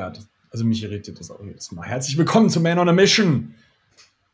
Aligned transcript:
Ja, 0.00 0.08
das, 0.08 0.26
also 0.50 0.64
mich 0.64 0.82
irritiert 0.82 1.20
das 1.20 1.30
auch 1.30 1.44
jedes 1.44 1.72
Mal. 1.72 1.86
Herzlich 1.86 2.16
willkommen 2.16 2.48
zu 2.48 2.58
Man 2.58 2.78
on 2.78 2.88
a 2.88 2.92
Mission. 2.92 3.54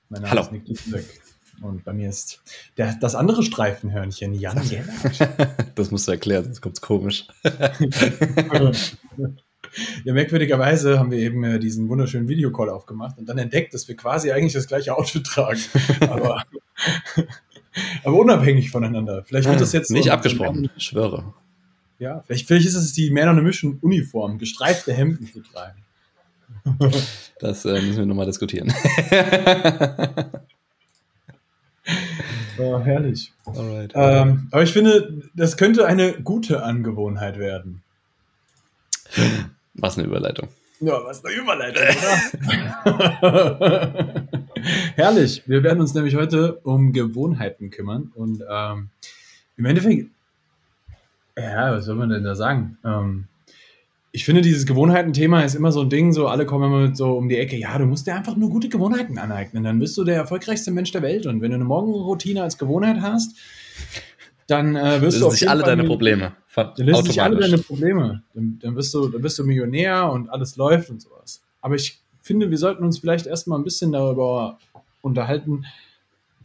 Mein 0.09 0.23
Name 0.23 0.31
Hallo. 0.31 0.43
ist 0.43 0.53
Nick 0.53 0.69
Lübeck. 0.69 1.21
Und 1.61 1.83
bei 1.83 1.93
mir 1.93 2.09
ist 2.09 2.41
der, 2.77 2.95
das 3.01 3.17
andere 3.17 3.43
Streifenhörnchen, 3.43 4.33
Jan 4.35 4.63
Gellert. 4.63 4.87
Das 5.75 5.91
musst 5.91 6.07
du 6.07 6.13
erklären, 6.13 6.45
sonst 6.45 6.61
kommt's 6.61 6.81
komisch. 6.81 7.27
ja, 10.05 10.13
merkwürdigerweise 10.13 11.01
haben 11.01 11.11
wir 11.11 11.19
eben 11.19 11.43
äh, 11.43 11.59
diesen 11.59 11.89
wunderschönen 11.89 12.29
Videocall 12.29 12.71
aufgemacht 12.71 13.19
und 13.19 13.29
dann 13.29 13.39
entdeckt, 13.39 13.75
dass 13.75 13.89
wir 13.89 13.97
quasi 13.97 14.31
eigentlich 14.31 14.53
das 14.53 14.69
gleiche 14.69 14.97
Outfit 14.97 15.27
tragen. 15.27 15.59
Aber, 16.03 16.45
aber 18.05 18.17
unabhängig 18.17 18.71
voneinander. 18.71 19.25
Vielleicht 19.25 19.49
wird 19.49 19.61
das 19.61 19.73
jetzt 19.73 19.91
Nicht 19.91 20.13
abgesprochen, 20.13 20.71
ich 20.77 20.85
schwöre. 20.85 21.35
Ja, 21.99 22.23
vielleicht, 22.27 22.47
vielleicht 22.47 22.67
ist 22.67 22.75
es 22.75 22.93
die 22.93 23.11
Man 23.11 23.29
on 23.29 23.39
a 23.39 23.43
Mission 23.43 23.79
Uniform, 23.81 24.39
gestreifte 24.39 24.93
Hemden 24.93 25.27
zu 25.27 25.41
tragen. 25.41 25.83
Das 27.39 27.67
äh, 27.67 27.83
müssen 27.83 27.99
wir 27.99 28.07
nochmal 28.07 28.25
diskutieren. 28.25 28.73
Oh, 32.59 32.81
herrlich. 32.81 33.33
Alright. 33.45 33.93
Ähm, 33.95 34.49
aber 34.51 34.63
ich 34.63 34.73
finde, 34.73 35.23
das 35.35 35.57
könnte 35.57 35.87
eine 35.87 36.15
gute 36.23 36.63
Angewohnheit 36.63 37.39
werden. 37.39 37.83
Was 39.75 39.99
eine 39.99 40.07
Überleitung. 40.07 40.49
Ja, 40.81 41.05
was 41.05 41.25
eine 41.25 41.35
Überleitung, 41.35 41.85
oder? 42.85 44.23
Herrlich. 44.95 45.43
Wir 45.47 45.63
werden 45.63 45.81
uns 45.81 45.95
nämlich 45.95 46.17
heute 46.17 46.55
um 46.65 46.93
Gewohnheiten 46.93 47.71
kümmern. 47.71 48.11
Und 48.15 48.43
ähm, 48.49 48.89
im 49.57 49.65
Endeffekt, 49.65 50.11
ja, 51.39 51.73
was 51.73 51.85
soll 51.85 51.97
man 51.97 52.09
denn 52.09 52.25
da 52.25 52.35
sagen? 52.35 52.79
Ähm, 52.85 53.29
ich 54.13 54.25
finde, 54.25 54.41
dieses 54.41 54.65
Gewohnheitenthema 54.65 55.43
ist 55.43 55.55
immer 55.55 55.73
so 55.73 55.83
ein 55.83 55.91
Ding, 55.91 56.13
so 56.13 56.27
alle 56.27 56.47
kommen 56.47 56.73
immer 56.73 56.95
so 56.95 57.13
um 57.19 57.29
die 57.29 57.37
Ecke, 57.37 57.57
ja, 57.57 57.77
du 57.77 57.85
musst 57.85 58.07
dir 58.07 58.15
einfach 58.15 58.35
nur 58.35 58.49
gute 58.49 58.71
Gewohnheiten 58.71 59.19
aneignen, 59.19 59.63
dann 59.65 59.79
bist 59.79 59.97
du 59.99 60.05
der 60.05 60.17
erfolgreichste 60.17 60.71
Mensch 60.71 60.91
der 60.93 61.03
Welt. 61.03 61.27
Und 61.27 61.43
wenn 61.43 61.51
du 61.51 61.57
eine 61.57 61.65
Morgenroutine 61.65 62.43
als 62.43 62.57
Gewohnheit 62.57 63.03
hast, 63.03 63.37
dann 64.47 64.77
äh, 64.77 65.03
wirst 65.03 65.17
Das 65.17 65.21
du 65.21 65.27
auf 65.27 65.35
sich 65.35 65.51
alle 65.51 65.65
Fall 65.65 65.77
deine 65.77 65.87
Probleme. 65.87 66.33
Dann 66.55 66.73
lösen 66.77 67.05
sich 67.05 67.21
alle 67.21 67.37
deine 67.37 67.59
Probleme. 67.59 68.23
Dann, 68.33 68.59
dann, 68.63 68.75
bist 68.75 68.95
du, 68.95 69.09
dann 69.09 69.21
bist 69.21 69.39
du 69.39 69.45
Millionär 69.45 70.11
und 70.11 70.31
alles 70.31 70.57
läuft 70.57 70.89
und 70.89 71.03
sowas. 71.03 71.43
Aber 71.61 71.75
ich 71.75 72.01
finde, 72.23 72.51
wir 72.51 72.59
sollten 72.59 72.85
uns 72.85 72.99
vielleicht 72.99 73.27
erstmal 73.27 73.59
ein 73.59 73.65
bisschen 73.65 73.93
darüber 73.93 74.59
unterhalten, 75.03 75.67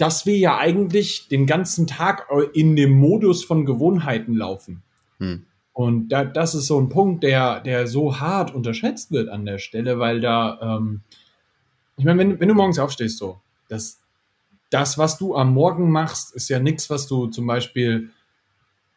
dass 0.01 0.25
wir 0.25 0.35
ja 0.35 0.57
eigentlich 0.57 1.27
den 1.27 1.45
ganzen 1.45 1.85
Tag 1.85 2.27
in 2.53 2.75
dem 2.75 2.91
Modus 2.91 3.43
von 3.43 3.67
Gewohnheiten 3.67 4.33
laufen. 4.33 4.81
Hm. 5.19 5.45
Und 5.73 6.09
da, 6.09 6.25
das 6.25 6.55
ist 6.55 6.65
so 6.65 6.81
ein 6.81 6.89
Punkt, 6.89 7.23
der, 7.23 7.59
der 7.59 7.85
so 7.85 8.19
hart 8.19 8.51
unterschätzt 8.51 9.11
wird 9.11 9.29
an 9.29 9.45
der 9.45 9.59
Stelle, 9.59 9.99
weil 9.99 10.19
da, 10.19 10.59
ähm, 10.59 11.01
ich 11.97 12.05
meine, 12.05 12.17
wenn, 12.17 12.39
wenn 12.39 12.47
du 12.47 12.55
morgens 12.55 12.79
aufstehst, 12.79 13.19
so, 13.19 13.41
das, 13.69 13.99
das, 14.71 14.97
was 14.97 15.19
du 15.19 15.35
am 15.35 15.53
Morgen 15.53 15.91
machst, 15.91 16.33
ist 16.33 16.49
ja 16.49 16.57
nichts, 16.57 16.89
was 16.89 17.05
du 17.05 17.27
zum 17.27 17.45
Beispiel 17.45 18.09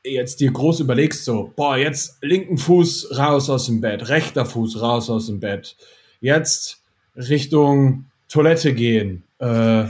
jetzt 0.04 0.40
dir 0.40 0.52
groß 0.52 0.80
überlegst, 0.80 1.26
so, 1.26 1.52
boah, 1.54 1.76
jetzt 1.76 2.16
linken 2.22 2.56
Fuß 2.56 3.18
raus 3.18 3.50
aus 3.50 3.66
dem 3.66 3.82
Bett, 3.82 4.08
rechter 4.08 4.46
Fuß 4.46 4.80
raus 4.80 5.10
aus 5.10 5.26
dem 5.26 5.38
Bett, 5.38 5.76
jetzt 6.22 6.82
Richtung 7.14 8.06
Toilette 8.34 8.74
gehen, 8.74 9.22
äh, 9.38 9.84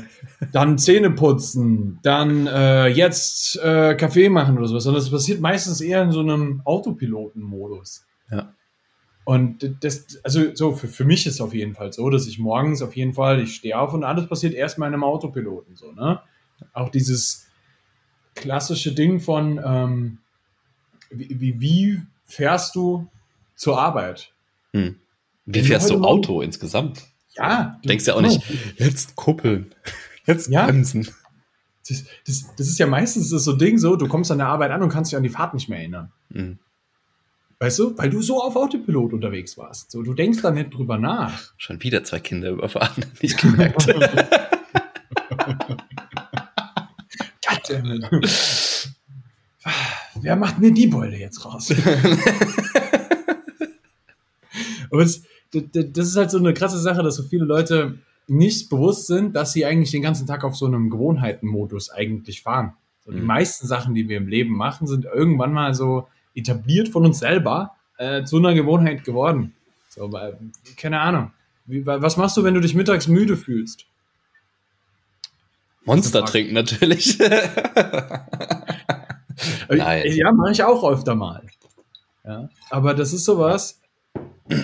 dann 0.53 0.77
Zähne 0.77 1.11
putzen, 1.13 1.99
dann 2.03 2.47
äh, 2.47 2.89
jetzt 2.89 3.57
äh, 3.57 3.95
Kaffee 3.95 4.29
machen 4.29 4.59
oder 4.59 4.69
sowas, 4.69 4.85
sondern 4.85 5.03
das 5.03 5.11
passiert 5.11 5.41
meistens 5.41 5.81
eher 5.81 6.03
in 6.03 6.13
so 6.13 6.21
einem 6.21 6.61
Autopiloten-Modus. 6.67 8.05
Ja. 8.31 8.53
Und 9.25 9.75
das, 9.83 10.19
also 10.23 10.55
so 10.55 10.73
für, 10.73 10.89
für 10.89 11.07
mich 11.07 11.27
ist 11.27 11.37
es 11.37 11.41
auf 11.41 11.55
jeden 11.55 11.73
Fall 11.73 11.95
so, 11.95 12.11
dass 12.11 12.27
ich 12.27 12.39
morgens 12.39 12.83
auf 12.83 12.95
jeden 12.95 13.15
Fall, 13.15 13.41
ich 13.41 13.55
stehe 13.55 13.79
auf 13.79 13.95
und 13.95 14.05
alles 14.05 14.29
passiert 14.29 14.53
erstmal 14.53 14.89
in 14.89 14.93
einem 14.93 15.05
Autopiloten, 15.05 15.75
so, 15.75 15.93
ne? 15.93 16.21
Auch 16.75 16.91
dieses 16.91 17.47
klassische 18.35 18.93
Ding 18.93 19.21
von, 19.21 19.59
ähm, 19.65 20.19
wie, 21.09 21.41
wie, 21.41 21.61
wie 21.61 22.03
fährst 22.27 22.75
du 22.75 23.09
zur 23.55 23.81
Arbeit? 23.81 24.35
Hm. 24.75 24.97
Wie 25.47 25.63
fährst 25.63 25.89
du 25.89 26.05
Auto 26.05 26.43
insgesamt? 26.43 27.14
Ja, 27.37 27.79
Du 27.83 27.89
denkst 27.89 28.07
ja 28.07 28.15
auch 28.15 28.21
nicht, 28.21 28.41
jetzt 28.77 29.17
kuppeln, 29.17 29.75
jetzt 30.27 30.49
Ja. 30.49 30.65
bremsen. 30.67 31.09
Das, 31.89 32.05
das, 32.27 32.45
das 32.57 32.69
ist 32.69 32.79
ja 32.79 32.87
meistens 32.87 33.31
das 33.31 33.45
so 33.45 33.53
Ding 33.55 33.77
so, 33.79 33.97
du 33.97 34.09
kommst 34.09 34.31
an 34.31 34.39
der 34.39 34.47
Arbeit 34.47 34.71
an 34.71 34.83
und 34.83 34.89
kannst 34.89 35.11
dich 35.13 35.17
an 35.17 35.23
die 35.23 35.29
Fahrt 35.29 35.53
nicht 35.55 35.69
mehr 35.69 35.79
erinnern. 35.81 36.13
Hm. 36.33 36.59
Weißt 37.59 37.79
du? 37.79 37.97
Weil 37.99 38.11
du 38.11 38.21
so 38.23 38.43
auf 38.43 38.57
Autopilot 38.57 39.13
unterwegs 39.13 39.57
warst. 39.59 39.91
So, 39.91 40.03
du 40.03 40.15
denkst 40.15 40.41
da 40.43 40.51
nicht 40.51 40.73
drüber 40.75 40.97
nach. 40.99 41.53
Schon 41.57 41.83
wieder 41.83 42.03
zwei 42.05 42.21
Kinder 42.21 42.51
überfahren, 42.51 43.05
nicht 43.21 43.39
gemerkt. 43.39 43.87
Goddammit. 47.47 48.05
Wer 50.21 50.37
macht 50.37 50.59
mir 50.59 50.73
die 50.73 50.87
Beule 50.87 51.17
jetzt 51.17 51.45
raus? 51.45 51.71
Aber 54.91 55.03
es, 55.03 55.23
das 55.61 56.09
ist 56.09 56.17
halt 56.17 56.31
so 56.31 56.39
eine 56.39 56.55
krasse 56.55 56.79
Sache, 56.79 57.03
dass 57.03 57.17
so 57.17 57.23
viele 57.25 57.45
Leute 57.45 57.99
nicht 58.27 58.71
bewusst 58.71 59.07
sind, 59.07 59.35
dass 59.37 59.53
sie 59.53 59.67
eigentlich 59.67 59.91
den 59.91 60.03
ganzen 60.03 60.27
Tag 60.27 60.45
auf 60.45 60.57
so 60.57 60.65
einem 60.67 60.89
Gewohnheitenmodus 60.91 61.91
eigentlich 61.91 62.43
fahren. 62.43 62.73
So 63.05 63.13
die 63.13 63.21
Mhm. 63.21 63.27
meisten 63.27 63.67
Sachen, 63.67 63.95
die 63.95 64.09
wir 64.09 64.17
im 64.17 64.29
Leben 64.29 64.57
machen, 64.57 64.87
sind 64.87 65.05
irgendwann 65.05 65.53
mal 65.53 65.75
so 65.75 66.09
etabliert 66.35 66.89
von 66.89 67.05
uns 67.05 67.19
selber 67.19 67.73
äh, 67.99 68.25
zu 68.25 68.39
einer 68.39 68.55
Gewohnheit 68.55 69.05
geworden. 69.05 69.53
So, 69.89 70.11
weil, 70.11 70.39
keine 70.77 71.01
Ahnung. 71.01 71.31
Wie, 71.67 71.85
wa- 71.87 72.01
was 72.03 72.17
machst 72.17 72.37
du, 72.37 72.43
wenn 72.45 72.55
du 72.55 72.61
dich 72.61 72.75
mittags 72.75 73.07
müde 73.09 73.37
fühlst? 73.37 73.87
Monster 75.85 76.25
trinken 76.25 76.55
natürlich. 76.55 77.19
Nein. 79.69 80.03
Äh, 80.05 80.13
Ja, 80.17 80.33
mache 80.33 80.53
ich 80.53 80.63
auch 80.65 80.83
öfter 80.91 81.15
mal. 81.15 81.43
Ja, 82.25 82.49
aber 82.71 82.95
das 82.95 83.13
ist 83.13 83.27
sowas, 83.27 83.81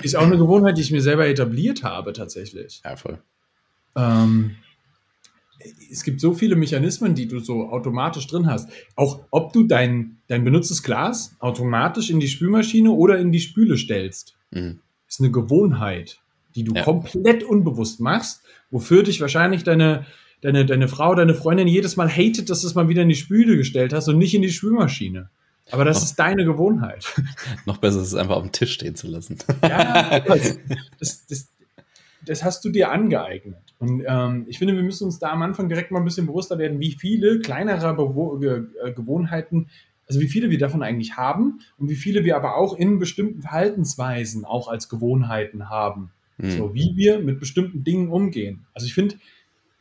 ist 0.03 0.17
auch 0.17 0.23
eine 0.27 0.37
Gewohnheit, 0.39 0.77
die 0.77 0.83
ich 0.83 0.91
mir 0.91 1.01
selber 1.03 1.27
etabliert 1.27 1.83
habe 1.83 2.13
tatsächlich. 2.13 2.81
ja, 2.85 2.97
voll. 2.97 3.19
Ähm, 3.97 4.57
es 5.91 6.05
gibt 6.05 6.21
so 6.21 6.33
viele 6.33 6.57
Mechanismen, 6.57 7.15
die 7.15 7.29
du 7.29 7.41
so 7.41 7.69
automatisch 7.71 8.27
drin 8.27 8.47
hast. 8.47 8.69
Auch 8.97 9.21
ob 9.31 9.53
du 9.53 9.65
dein, 9.65 10.19
dein 10.29 10.45
benutztes 10.45 10.83
Glas 10.83 11.35
automatisch 11.39 12.09
in 12.11 12.21
die 12.21 12.29
Spülmaschine 12.29 12.91
oder 12.91 13.19
in 13.19 13.33
die 13.33 13.41
Spüle 13.41 13.77
stellst, 13.77 14.37
Hm. 14.53 14.81
ist 15.09 15.21
eine 15.21 15.31
Gewohnheit, 15.31 16.21
die 16.55 16.65
du 16.65 16.75
Ja. 16.75 16.83
komplett 16.83 17.43
unbewusst 17.45 18.01
machst, 18.01 18.43
wofür 18.71 19.03
dich 19.03 19.21
wahrscheinlich 19.21 19.63
deine, 19.65 20.07
deine, 20.41 20.65
deine 20.65 20.89
Frau, 20.89 21.15
deine 21.15 21.35
Freundin 21.35 21.69
jedes 21.69 21.97
Mal 21.97 22.09
hatet, 22.09 22.49
dass 22.51 22.63
du 22.63 22.67
es 22.67 22.75
mal 22.75 22.89
wieder 22.89 23.03
in 23.03 23.09
die 23.09 23.15
Spüle 23.17 23.57
gestellt 23.57 23.93
hast 23.93 24.09
und 24.09 24.19
nicht 24.19 24.35
in 24.35 24.43
die 24.43 24.51
Spülmaschine. 24.51 25.29
Aber 25.73 25.85
das 25.85 26.01
Oh. 26.01 26.05
ist 26.05 26.17
deine 26.17 26.45
Gewohnheit. 26.45 27.07
Noch 27.67 27.79
besser 27.79 28.01
ist 28.01 28.09
es 28.09 28.15
einfach 28.15 28.37
auf 28.37 28.43
dem 28.43 28.53
Tisch 28.53 28.73
stehen 28.73 28.97
zu 28.97 29.07
lassen. 29.09 29.39
Ja, 29.63 30.21
das, 30.21 30.59
das, 30.99 31.27
das, 31.27 31.49
das 32.27 32.45
hast 32.45 32.65
du 32.65 32.71
dir 32.71 32.91
angeeignet. 32.91 33.59
Und 33.79 34.03
ähm, 34.07 34.45
ich 34.49 34.59
finde, 34.59 34.75
wir 34.77 34.83
müssen 34.83 35.05
uns 35.05 35.19
da 35.19 35.31
am 35.31 35.43
Anfang 35.43 35.69
direkt 35.69 35.91
mal 35.91 35.99
ein 36.01 36.05
bisschen 36.05 36.27
bewusster 36.27 36.59
werden, 36.59 36.81
wie 36.81 36.93
viele 36.93 37.39
kleinere 37.41 37.95
Bewo 37.95 38.39
Ge 38.39 38.65
äh, 38.85 38.93
Gewohnheiten, 38.93 39.69
also 40.09 40.21
wie 40.21 40.29
viele 40.29 40.51
wir 40.51 40.59
davon 40.59 40.83
eigentlich 40.83 41.17
haben 41.17 41.61
und 41.79 41.89
wie 41.89 41.95
viele 41.95 42.25
wir 42.25 42.37
aber 42.37 42.57
auch 42.57 42.75
in 42.77 42.99
bestimmten 42.99 43.43
Verhaltensweisen 43.43 44.45
auch 44.45 44.69
als 44.69 44.89
Gewohnheiten 44.89 45.71
haben. 45.71 46.11
Hm. 46.41 46.51
So, 46.51 46.75
wie 46.75 46.93
wir 46.97 47.21
mit 47.21 47.39
bestimmten 47.39 47.85
Dingen 47.85 48.09
umgehen. 48.09 48.67
Also 48.75 48.87
ich 48.87 48.95
finde, 48.95 49.15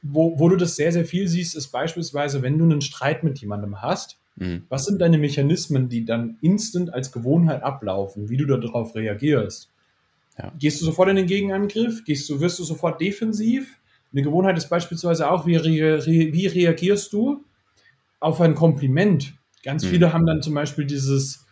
wo, 0.03 0.37
wo 0.39 0.47
du 0.47 0.55
das 0.55 0.75
sehr, 0.75 0.91
sehr 0.91 1.03
viel 1.05 1.27
siehst, 1.27 1.55
ist 1.55 1.69
beispielsweise, 1.69 2.41
wenn 2.43 2.57
du 2.57 2.63
einen 2.65 2.81
Streit 2.81 3.23
mit 3.23 3.39
jemandem 3.39 3.81
hast, 3.81 4.18
Hm. 4.37 4.63
was 4.69 4.85
sind 4.85 5.01
deine 5.01 5.17
Mechanismen, 5.17 5.89
die 5.89 6.05
dann 6.05 6.37
instant 6.41 6.93
als 6.93 7.11
Gewohnheit 7.11 7.61
ablaufen, 7.63 8.29
wie 8.29 8.37
du 8.37 8.45
darauf 8.45 8.95
reagierst? 8.95 9.69
Ja. 10.37 10.53
Gehst 10.57 10.79
du 10.81 10.85
sofort 10.85 11.09
in 11.09 11.17
den 11.17 11.25
Gegenangriff? 11.27 12.05
Gehst 12.05 12.29
du, 12.29 12.39
wirst 12.39 12.57
du 12.59 12.63
sofort 12.63 13.01
defensiv? 13.01 13.77
Eine 14.13 14.21
Gewohnheit 14.23 14.57
ist 14.57 14.69
beispielsweise 14.69 15.29
auch, 15.29 15.45
wie, 15.45 15.57
re, 15.57 16.05
wie 16.05 16.47
reagierst 16.47 17.11
du 17.11 17.43
auf 18.21 18.39
ein 18.39 18.55
Kompliment? 18.55 19.33
Ganz 19.63 19.83
Mhm. 19.83 19.87
viele 19.89 20.13
haben 20.13 20.25
dann 20.25 20.41
zum 20.41 20.53
Beispiel 20.53 20.85
dieses 20.85 21.45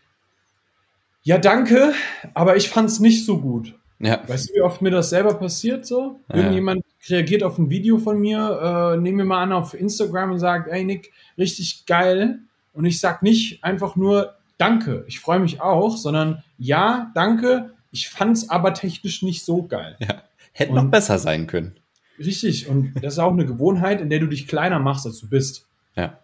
Ja, 1.24 1.38
danke, 1.38 1.94
aber 2.34 2.56
ich 2.56 2.70
fand 2.70 2.90
es 2.90 3.02
nicht 3.02 3.26
so 3.26 3.42
gut. 3.42 3.78
Ja. 4.00 4.24
Weißt 4.28 4.50
du, 4.50 4.54
wie 4.54 4.62
oft 4.62 4.82
mir 4.82 4.92
das 4.92 5.10
selber 5.10 5.34
passiert 5.34 5.86
so? 5.86 6.22
Ja. 6.30 6.36
Irgendjemand 6.38 6.84
reagiert 7.10 7.44
auf 7.44 7.58
ein 7.58 7.70
Video 7.70 7.98
von 7.98 8.20
mir, 8.20 8.94
äh, 8.96 8.98
nehmen 9.02 9.18
wir 9.18 9.26
mal 9.26 9.44
an 9.44 9.52
auf 9.52 9.74
Instagram 9.74 10.32
und 10.32 10.40
sagt, 10.40 10.70
ey 10.70 10.86
Nick, 10.86 11.12
richtig 11.38 11.86
geil. 11.86 12.40
Und 12.78 12.86
ich 12.86 13.00
sag 13.00 13.24
nicht 13.24 13.64
einfach 13.64 13.96
nur 13.96 14.36
Danke, 14.60 15.04
ich 15.08 15.20
freue 15.20 15.40
mich 15.40 15.62
auch, 15.62 15.98
sondern 15.98 16.44
ja, 16.58 17.12
danke, 17.14 17.72
ich 17.92 18.10
fand's 18.10 18.50
aber 18.50 18.74
technisch 18.74 19.22
nicht 19.22 19.46
so 19.46 19.64
geil. 19.64 19.96
ja. 20.00 20.24
Hätte 20.52 20.72
Und- 20.72 20.78
noch 20.78 20.92
besser 20.92 21.20
sein 21.20 21.46
können. 21.48 21.76
Richtig, 22.18 22.68
und 22.68 22.94
das 22.96 23.14
ist 23.14 23.20
auch 23.20 23.32
eine 23.32 23.46
Gewohnheit, 23.46 24.02
in 24.02 24.10
der 24.10 24.20
du 24.20 24.26
dich 24.26 24.48
kleiner 24.48 24.80
machst, 24.80 25.06
als 25.06 25.20
du 25.20 25.30
bist. 25.30 25.68
Ja. 25.96 26.18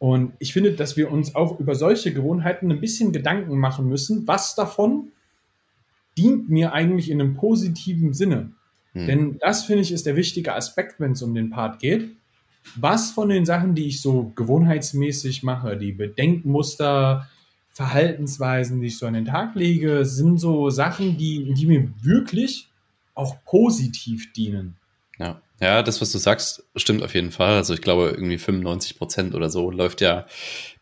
Und 0.00 0.32
ich 0.40 0.52
finde, 0.52 0.72
dass 0.72 0.96
wir 0.96 1.12
uns 1.12 1.36
auch 1.36 1.60
über 1.60 1.76
solche 1.76 2.12
Gewohnheiten 2.12 2.72
ein 2.72 2.80
bisschen 2.80 3.12
Gedanken 3.12 3.56
machen 3.56 3.88
müssen, 3.88 4.26
was 4.26 4.56
davon 4.56 5.12
dient 6.16 6.48
mir 6.50 6.72
eigentlich 6.72 7.08
in 7.10 7.20
einem 7.20 7.34
positiven 7.34 8.14
Sinne. 8.14 8.50
Hm. 8.94 9.06
Denn 9.06 9.38
das, 9.38 9.64
finde 9.64 9.82
ich, 9.82 9.92
ist 9.92 10.06
der 10.06 10.16
wichtige 10.16 10.54
Aspekt, 10.54 10.98
wenn 10.98 11.12
es 11.12 11.22
um 11.22 11.34
den 11.34 11.50
Part 11.50 11.78
geht. 11.78 12.16
Was 12.76 13.10
von 13.10 13.28
den 13.28 13.44
Sachen, 13.44 13.74
die 13.74 13.86
ich 13.86 14.00
so 14.00 14.32
gewohnheitsmäßig 14.34 15.42
mache, 15.42 15.76
die 15.76 15.92
Bedenkmuster, 15.92 17.28
Verhaltensweisen, 17.70 18.80
die 18.80 18.88
ich 18.88 18.98
so 18.98 19.06
an 19.06 19.14
den 19.14 19.24
Tag 19.24 19.54
lege, 19.54 20.04
sind 20.04 20.38
so 20.38 20.68
Sachen, 20.70 21.16
die, 21.16 21.54
die 21.54 21.66
mir 21.66 21.88
wirklich 22.02 22.68
auch 23.14 23.36
positiv 23.44 24.32
dienen. 24.32 24.76
Ja. 25.18 25.40
ja, 25.60 25.82
das, 25.82 26.00
was 26.00 26.12
du 26.12 26.18
sagst, 26.18 26.64
stimmt 26.76 27.02
auf 27.02 27.14
jeden 27.14 27.30
Fall. 27.30 27.54
Also 27.54 27.74
ich 27.74 27.82
glaube, 27.82 28.10
irgendwie 28.10 28.38
95 28.38 28.98
Prozent 28.98 29.34
oder 29.34 29.50
so 29.50 29.70
läuft 29.70 30.00
ja 30.00 30.26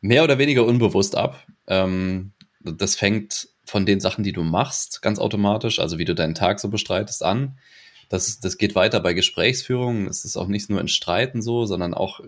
mehr 0.01 0.25
oder 0.25 0.39
weniger 0.39 0.65
unbewusst 0.65 1.17
ab. 1.17 1.47
Ähm, 1.67 2.33
das 2.61 2.97
fängt 2.97 3.49
von 3.65 3.85
den 3.85 4.01
Sachen, 4.01 4.25
die 4.25 4.33
du 4.33 4.43
machst, 4.43 5.03
ganz 5.03 5.19
automatisch, 5.19 5.81
also 5.81 5.99
wie 5.99 6.05
du 6.05 6.15
deinen 6.15 6.35
Tag 6.35 6.61
so 6.61 6.69
bestreitest, 6.69 7.23
an. 7.23 7.59
Das, 8.09 8.41
das 8.41 8.59
geht 8.59 8.75
weiter 8.75 9.01
bei 9.01 9.15
Gesprächsführungen. 9.15 10.07
Es 10.07 10.25
ist 10.25 10.37
auch 10.37 10.47
nicht 10.47 10.71
nur 10.71 10.81
in 10.81 10.89
Streiten 10.89 11.43
so, 11.43 11.67
sondern 11.67 11.93
auch, 11.95 12.21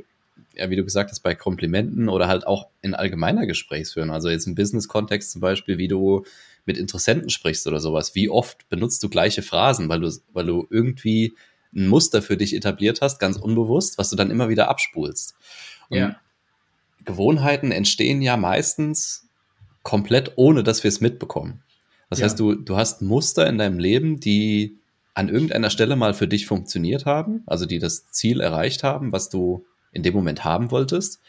ja, 0.55 0.71
wie 0.71 0.77
du 0.77 0.85
gesagt 0.85 1.11
hast, 1.11 1.21
bei 1.21 1.35
Komplimenten 1.35 2.09
oder 2.09 2.27
halt 2.27 2.47
auch 2.47 2.69
in 2.83 2.95
allgemeiner 2.95 3.47
Gesprächsführung. 3.47 4.11
Also 4.11 4.29
jetzt 4.29 4.47
im 4.47 4.55
Business-Kontext 4.55 5.31
zum 5.31 5.41
Beispiel, 5.41 5.79
wie 5.79 5.89
du 5.89 6.25
mit 6.67 6.77
Interessenten 6.77 7.31
sprichst 7.31 7.67
oder 7.67 7.81
sowas. 7.81 8.15
Wie 8.15 8.29
oft 8.29 8.69
benutzt 8.69 9.03
du 9.03 9.09
gleiche 9.09 9.43
Phrasen, 9.43 9.89
weil 9.89 10.01
du, 10.01 10.13
weil 10.33 10.47
du 10.47 10.67
irgendwie 10.71 11.35
ein 11.75 11.87
Muster 11.89 12.23
für 12.23 12.37
dich 12.37 12.55
etabliert 12.55 13.01
hast, 13.01 13.19
ganz 13.21 13.37
unbewusst, 13.37 13.99
was 13.99 14.11
du 14.11 14.17
dann 14.17 14.31
immer 14.31 14.49
wieder 14.49 14.69
abspulst. 14.69 15.35
Und 15.89 15.99
Ja. 15.99 16.17
Gewohnheiten 17.05 17.71
entstehen 17.73 18.21
ja 18.21 18.37
meistens 18.37 19.27
komplett 19.83 20.33
ohne, 20.37 20.63
dass 20.63 20.83
wir 20.83 20.89
es 20.89 21.01
mitbekommen. 21.01 21.63
Das 22.11 22.19
Ja. 22.19 22.25
heißt, 22.27 22.39
du, 22.41 22.55
du 22.55 22.77
hast 22.77 23.01
Muster 23.03 23.47
in 23.47 23.59
deinem 23.59 23.79
Leben, 23.79 24.21
die 24.21 24.78
an 25.19 25.29
irgendeiner 25.29 25.71
Stelle 25.71 25.97
mal 25.97 26.15
für 26.15 26.29
dich 26.29 26.47
funktioniert 26.47 27.05
haben, 27.05 27.43
also 27.47 27.67
die 27.67 27.79
das 27.79 28.07
Ziel 28.11 28.41
erreicht 28.41 28.85
haben, 28.85 29.11
was 29.13 29.29
du 29.29 29.67
in 29.93 30.03
dem 30.03 30.15
Moment 30.15 30.45
haben 30.45 30.71
wolltest. 30.71 31.21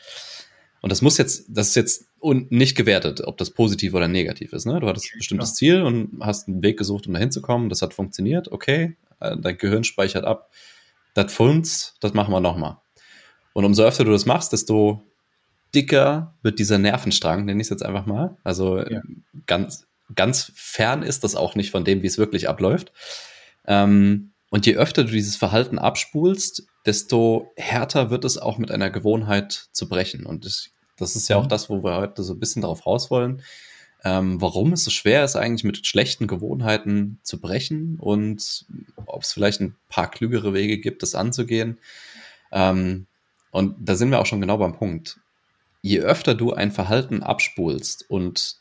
Und 0.81 0.91
das 0.91 1.01
muss 1.01 1.17
jetzt, 1.17 1.45
das 1.49 1.69
ist 1.69 1.75
jetzt 1.75 2.05
un- 2.21 2.45
nicht 2.51 2.75
gewertet, 2.77 3.21
ob 3.25 3.37
das 3.37 3.49
positiv 3.49 3.93
oder 3.95 4.07
negativ 4.07 4.53
ist. 4.53 4.65
Ne? 4.65 4.79
Du 4.79 4.87
hattest 4.87 5.07
ein 5.13 5.17
bestimmtes. 5.17 5.55
Ziel 5.55 5.81
und 5.81 6.19
hast 6.21 6.47
einen 6.47 6.61
Weg 6.61 6.77
gesucht, 6.77 7.07
um 7.07 7.13
dahin 7.13 7.31
zu 7.31 7.41
kommen. 7.41 7.69
Das 7.69 7.81
hat 7.81 7.93
funktioniert, 7.93 8.51
okay. 8.51 8.95
Äh, 9.19 9.35
Dein 9.37 9.57
Gehirn 9.57 9.83
speichert 9.83 10.23
ab. 10.23 10.51
Das 11.15 11.33
funzt, 11.33 11.95
das 11.99 12.13
machen 12.13 12.31
wir 12.33 12.39
nochmal. 12.39 12.77
Und 13.53 13.65
umso 13.65 13.83
öfter 13.83 14.05
du 14.05 14.11
das 14.11 14.25
machst, 14.27 14.53
desto 14.53 15.01
dicker 15.73 16.35
wird 16.43 16.59
dieser 16.59 16.77
Nervenstrang, 16.77 17.45
nenne 17.45 17.59
ich 17.59 17.65
es 17.65 17.69
jetzt 17.71 17.83
einfach 17.83 18.05
mal. 18.05 18.37
Also 18.43 18.77
Ja. 18.79 19.01
ganz, 19.47 19.87
ganz 20.15 20.51
fern 20.55 21.01
ist 21.03 21.23
das 21.23 21.35
auch 21.35 21.55
nicht 21.55 21.71
von 21.71 21.83
dem, 21.83 22.01
wie 22.03 22.07
es 22.07 22.17
wirklich 22.17 22.47
abläuft. 22.47 22.91
Ähm, 23.69 24.31
und 24.49 24.65
je 24.65 24.75
öfter 24.75 25.03
du 25.03 25.11
dieses 25.11 25.35
Verhalten 25.37 25.79
abspulst, 25.79 26.63
desto 26.85 27.51
härter 27.55 28.09
wird 28.09 28.25
es 28.25 28.37
auch 28.37 28.57
mit 28.57 28.71
einer 28.71 28.89
Gewohnheit 28.89 29.69
zu 29.71 29.87
brechen. 29.87 30.25
Und 30.25 30.43
das, 30.43 30.71
das 30.97 31.15
ist 31.15 31.29
ja 31.29 31.37
auch 31.37 31.43
Mhm. 31.45 31.49
das, 31.49 31.69
wo 31.69 31.83
wir 31.83 31.95
heute 31.97 32.23
so 32.23 32.33
ein 32.33 32.39
bisschen 32.39 32.63
darauf 32.63 32.85
raus 32.85 33.11
wollen. 33.11 33.43
Ähm, 34.03 34.41
warum 34.41 34.73
es 34.73 34.85
so 34.85 34.91
schwer 34.91 35.23
ist, 35.23 35.35
eigentlich 35.35 35.65
mit 35.65 35.85
schlechten 35.85 36.25
Gewohnheiten 36.25 37.19
zu 37.21 37.39
brechen 37.39 37.97
und 37.99 38.65
ob 39.05 39.23
es 39.23 39.33
vielleicht 39.33 39.59
ein 39.61 39.75
paar 39.89 40.09
klügere 40.09 40.53
Wege 40.53 40.79
gibt, 40.79 41.03
das 41.03 41.15
anzugehen. 41.15 41.77
Ähm, 42.51 43.07
und 43.51 43.75
da 43.79 43.95
sind 43.95 44.09
wir 44.09 44.19
auch 44.19 44.25
schon 44.25 44.41
genau 44.41 44.57
beim 44.57 44.73
Punkt. 44.73 45.19
Je 45.81 45.99
öfter 45.99 46.33
du 46.33 46.53
ein 46.53 46.71
Verhalten 46.71 47.23
abspulst 47.23 48.09
und 48.09 48.55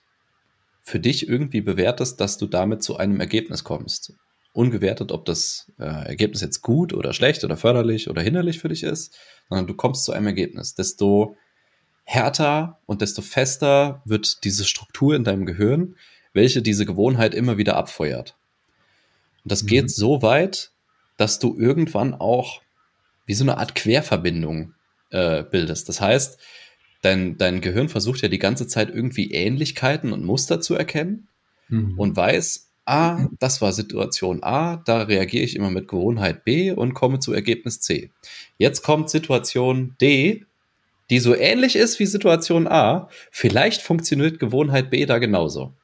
für 0.82 0.98
dich 0.98 1.28
irgendwie 1.28 1.60
bewertest, 1.60 2.20
dass 2.20 2.36
du 2.36 2.46
damit 2.46 2.82
zu 2.82 2.96
einem 2.96 3.20
Ergebnis 3.20 3.62
kommst, 3.62 4.14
ungewertet, 4.58 5.12
ob 5.12 5.24
das 5.24 5.72
äh, 5.78 5.84
Ergebnis 5.84 6.40
jetzt 6.42 6.62
gut 6.62 6.92
oder 6.92 7.12
schlecht 7.12 7.44
oder 7.44 7.56
förderlich 7.56 8.10
oder 8.10 8.20
hinderlich 8.20 8.58
für 8.58 8.68
dich 8.68 8.82
ist, 8.82 9.16
sondern 9.48 9.66
du 9.66 9.74
kommst 9.74 10.04
zu 10.04 10.12
einem 10.12 10.26
Ergebnis, 10.26 10.74
desto 10.74 11.36
härter 12.04 12.80
und 12.86 13.00
desto 13.00 13.22
fester 13.22 14.02
wird 14.04 14.44
diese 14.44 14.64
Struktur 14.64 15.14
in 15.14 15.24
deinem 15.24 15.46
Gehirn, 15.46 15.94
welche 16.32 16.60
diese 16.62 16.86
Gewohnheit 16.86 17.34
immer 17.34 17.56
wieder 17.56 17.76
abfeuert. 17.76 18.36
Und 19.44 19.52
das 19.52 19.62
Mhm. 19.62 19.66
geht 19.68 19.90
so 19.90 20.22
weit, 20.22 20.72
dass 21.16 21.38
du 21.38 21.56
irgendwann 21.58 22.14
auch 22.14 22.60
wie 23.26 23.34
so 23.34 23.44
eine 23.44 23.58
Art 23.58 23.74
Querverbindung 23.74 24.74
äh, 25.10 25.42
bildest. 25.44 25.88
Das 25.88 26.00
heißt, 26.00 26.38
dein, 27.02 27.36
dein 27.38 27.60
Gehirn 27.60 27.88
versucht 27.88 28.22
ja 28.22 28.28
die 28.28 28.38
ganze 28.38 28.66
Zeit 28.66 28.90
irgendwie 28.90 29.30
Ähnlichkeiten 29.32 30.12
und 30.12 30.24
Muster 30.24 30.60
zu 30.60 30.74
erkennen 30.74 31.28
Mhm. 31.68 31.98
und 31.98 32.16
weiß, 32.16 32.67
ah, 32.88 33.28
das 33.38 33.60
war 33.60 33.72
Situation 33.72 34.42
A, 34.42 34.76
da 34.78 35.02
reagiere 35.02 35.44
ich 35.44 35.54
immer 35.56 35.70
mit 35.70 35.88
Gewohnheit 35.88 36.44
B 36.44 36.72
und 36.72 36.94
komme 36.94 37.18
zu 37.20 37.32
Ergebnis 37.32 37.80
C. 37.80 38.10
Jetzt 38.56 38.82
kommt 38.82 39.10
Situation 39.10 39.94
D, 40.00 40.44
die 41.10 41.18
so 41.20 41.34
ähnlich 41.34 41.76
ist 41.76 41.98
wie 41.98 42.06
Situation 42.06 42.66
A. 42.66 43.08
Vielleicht 43.30 43.82
funktioniert 43.82 44.40
Gewohnheit 44.40 44.90
B 44.90 45.06
da 45.06 45.18
genauso. 45.18 45.74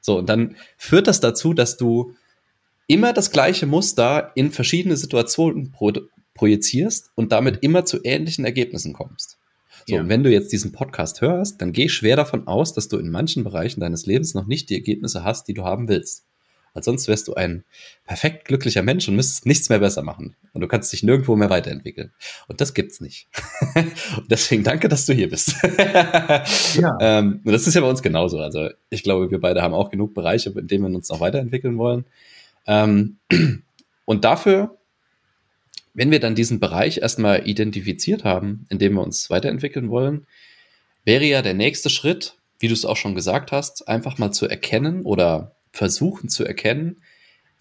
So, 0.00 0.18
und 0.18 0.28
dann 0.28 0.56
führt 0.76 1.06
das 1.06 1.20
dazu, 1.20 1.52
dass 1.54 1.76
du 1.76 2.14
immer 2.86 3.12
das 3.12 3.30
gleiche 3.30 3.66
Muster 3.66 4.32
in 4.34 4.50
verschiedene 4.50 4.96
Situationen 4.96 5.72
pro 5.72 5.92
projizierst 6.34 7.10
und 7.16 7.32
damit 7.32 7.62
immer 7.62 7.84
zu 7.84 7.98
ähnlichen 8.02 8.44
Ergebnissen 8.46 8.94
kommst. 8.94 9.38
So, 9.86 9.96
Ja. 9.96 10.00
und 10.00 10.08
wenn 10.08 10.22
du 10.22 10.30
jetzt 10.30 10.52
diesen 10.52 10.72
Podcast 10.72 11.20
hörst, 11.20 11.60
dann 11.60 11.72
geh 11.72 11.88
schwer 11.90 12.16
davon 12.16 12.46
aus, 12.46 12.72
dass 12.72 12.88
du 12.88 12.96
in 12.96 13.10
manchen 13.10 13.44
Bereichen 13.44 13.80
deines 13.80 14.06
Lebens 14.06 14.32
noch 14.34 14.46
nicht 14.46 14.70
die 14.70 14.74
Ergebnisse 14.74 15.22
hast, 15.24 15.48
die 15.48 15.54
du 15.54 15.64
haben 15.64 15.88
willst. 15.88 16.24
Weil 16.72 16.82
sonst 16.82 17.08
wärst 17.08 17.26
du 17.28 17.34
ein 17.34 17.64
perfekt 18.04 18.44
glücklicher 18.46 18.82
Mensch 18.82 19.08
und 19.08 19.16
müsstest 19.16 19.46
nichts 19.46 19.68
mehr 19.68 19.80
besser 19.80 20.02
machen. 20.02 20.36
Und 20.52 20.60
du 20.60 20.68
kannst 20.68 20.92
dich 20.92 21.02
nirgendwo 21.02 21.34
mehr 21.36 21.50
weiterentwickeln. 21.50 22.12
Und 22.46 22.60
das 22.60 22.74
gibt's 22.74 23.00
nicht. 23.00 23.28
und 23.74 24.30
deswegen 24.30 24.62
danke, 24.62 24.88
dass 24.88 25.06
du 25.06 25.12
hier 25.12 25.28
bist. 25.28 25.54
Ja. 26.74 26.96
ähm, 27.00 27.40
und 27.44 27.52
das 27.52 27.66
ist 27.66 27.74
ja 27.74 27.80
bei 27.80 27.88
uns 27.88 28.02
genauso. 28.02 28.38
Also 28.38 28.70
ich 28.88 29.02
glaube, 29.02 29.30
wir 29.30 29.40
beide 29.40 29.62
haben 29.62 29.74
auch 29.74 29.90
genug 29.90 30.14
Bereiche, 30.14 30.50
in 30.50 30.68
denen 30.68 30.88
wir 30.88 30.96
uns 30.96 31.08
noch 31.08 31.20
weiterentwickeln 31.20 31.76
wollen. 31.78 32.04
Ähm, 32.66 33.18
und 34.04 34.24
dafür, 34.24 34.78
wenn 35.94 36.10
wir 36.10 36.20
dann 36.20 36.34
diesen 36.34 36.60
Bereich 36.60 36.98
erstmal 36.98 37.48
identifiziert 37.48 38.24
haben, 38.24 38.66
in 38.68 38.78
dem 38.78 38.94
wir 38.94 39.02
uns 39.02 39.28
weiterentwickeln 39.28 39.90
wollen, 39.90 40.26
wäre 41.04 41.24
ja 41.24 41.42
der 41.42 41.54
nächste 41.54 41.90
Schritt, 41.90 42.36
wie 42.58 42.68
du 42.68 42.74
es 42.74 42.84
auch 42.84 42.96
schon 42.96 43.14
gesagt 43.14 43.52
hast, 43.52 43.88
einfach 43.88 44.18
mal 44.18 44.30
zu 44.30 44.46
erkennen 44.46 45.02
oder 45.02 45.56
versuchen 45.72 46.28
zu 46.28 46.44
erkennen, 46.44 47.02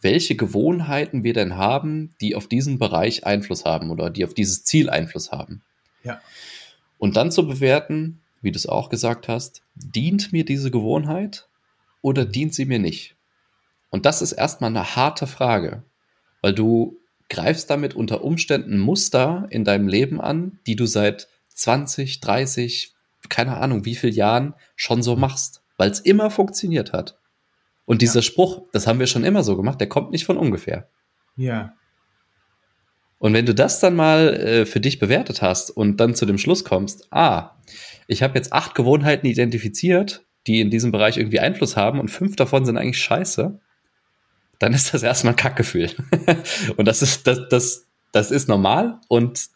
welche 0.02 0.36
Gewohnheiten 0.36 1.24
wir 1.24 1.34
denn 1.34 1.58
haben, 1.58 2.16
die 2.22 2.36
auf 2.36 2.48
diesen 2.48 2.80
Bereich 2.80 3.26
Einfluss 3.26 3.66
haben 3.66 3.92
oder 3.92 4.10
die 4.10 4.24
auf 4.24 4.34
dieses 4.34 4.64
Ziel 4.64 4.90
Einfluss 4.90 5.32
haben. 5.32 5.62
Ja. 6.04 6.22
Und 6.98 7.18
dann 7.18 7.32
zu 7.32 7.48
bewerten, 7.48 8.22
wie 8.42 8.52
du 8.52 8.58
es 8.58 8.68
auch 8.68 8.90
gesagt 8.90 9.28
hast, 9.28 9.62
dient 9.76 10.32
mir 10.32 10.46
diese 10.46 10.72
Gewohnheit 10.72 11.48
oder 12.02 12.26
dient 12.26 12.54
sie 12.54 12.66
mir 12.66 12.80
nicht? 12.80 13.16
Und 13.90 14.06
das 14.06 14.22
ist 14.22 14.32
erstmal 14.32 14.70
eine 14.70 14.96
harte 14.96 15.28
Frage, 15.28 15.84
weil 16.42 16.54
du 16.54 16.98
greifst 17.30 17.70
damit 17.70 17.94
unter 17.94 18.24
Umständen 18.24 18.80
Muster 18.80 19.48
in 19.50 19.66
deinem 19.66 19.88
Leben 19.88 20.22
an, 20.22 20.60
die 20.66 20.76
du 20.76 20.86
seit 20.86 21.28
20, 21.50 22.22
30, 22.22 22.94
keine 23.28 23.58
Ahnung 23.58 23.86
wie 23.86 23.96
viel 23.96 24.14
Jahren 24.14 24.54
schon 24.76 25.04
so 25.04 25.16
machst, 25.16 25.62
weil 25.78 25.92
es 25.92 26.00
immer 26.00 26.32
funktioniert 26.32 26.94
hat. 26.94 27.19
Und 27.90 28.04
dieser 28.04 28.20
Ja. 28.20 28.22
Spruch, 28.22 28.68
das 28.72 28.86
haben 28.86 29.00
wir 29.00 29.08
schon 29.08 29.24
immer 29.24 29.42
so 29.42 29.58
gemacht, 29.58 29.82
der 29.82 29.90
kommt 29.90 30.12
nicht 30.12 30.24
von 30.24 30.38
ungefähr. 30.38 30.88
Ja. 31.36 31.74
Und 33.18 33.34
wenn 33.34 33.48
du 33.48 33.56
das 33.56 33.80
dann 33.80 33.96
mal 33.96 34.36
äh, 34.36 34.66
für 34.68 34.80
dich 34.80 35.00
bewertet 35.00 35.42
hast 35.42 35.72
und 35.72 35.98
dann 35.98 36.14
zu 36.14 36.28
dem 36.28 36.38
Schluss 36.38 36.64
kommst, 36.64 37.12
ah, 37.12 37.58
ich 38.06 38.22
habe 38.22 38.38
jetzt 38.38 38.54
acht 38.54 38.76
Gewohnheiten 38.76 39.26
identifiziert, 39.26 40.24
die 40.46 40.62
in 40.62 40.70
diesem 40.70 40.92
Bereich 40.92 41.18
irgendwie 41.18 41.40
Einfluss 41.40 41.78
haben 41.78 42.00
und 42.00 42.10
fünf 42.10 42.36
davon 42.36 42.64
sind 42.64 42.78
eigentlich 42.78 43.02
scheiße, 43.02 43.60
dann 44.60 44.74
ist 44.74 44.94
das 44.94 45.02
erstmal 45.02 45.34
ein 45.34 45.38
Kackgefühl. 45.38 45.90
und 46.78 46.88
das 46.88 47.02
ist, 47.02 47.26
das, 47.26 47.50
das, 47.50 47.88
das 48.12 48.30
ist 48.30 48.48
normal 48.48 49.02
und 49.08 49.48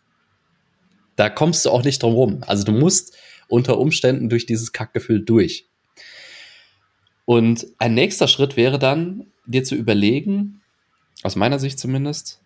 da 1.18 1.30
kommst 1.30 1.68
du 1.68 1.70
auch 1.70 1.84
nicht 1.84 2.02
drum 2.02 2.16
rum. 2.16 2.44
Also 2.48 2.64
du 2.64 2.72
musst 2.72 3.16
unter 3.48 3.78
Umständen 3.78 4.28
durch 4.28 4.48
dieses 4.48 4.72
Kackgefühl 4.72 5.24
durch. 5.24 5.70
Und 7.26 7.68
ein 7.78 7.94
nächster 7.94 8.28
Schritt 8.28 8.58
wäre 8.58 8.80
dann, 8.80 9.28
dir 9.46 9.64
zu 9.64 9.76
überlegen, 9.76 10.62
aus 11.24 11.36
meiner 11.36 11.60
Sicht 11.60 11.80
zumindest, 11.80 12.42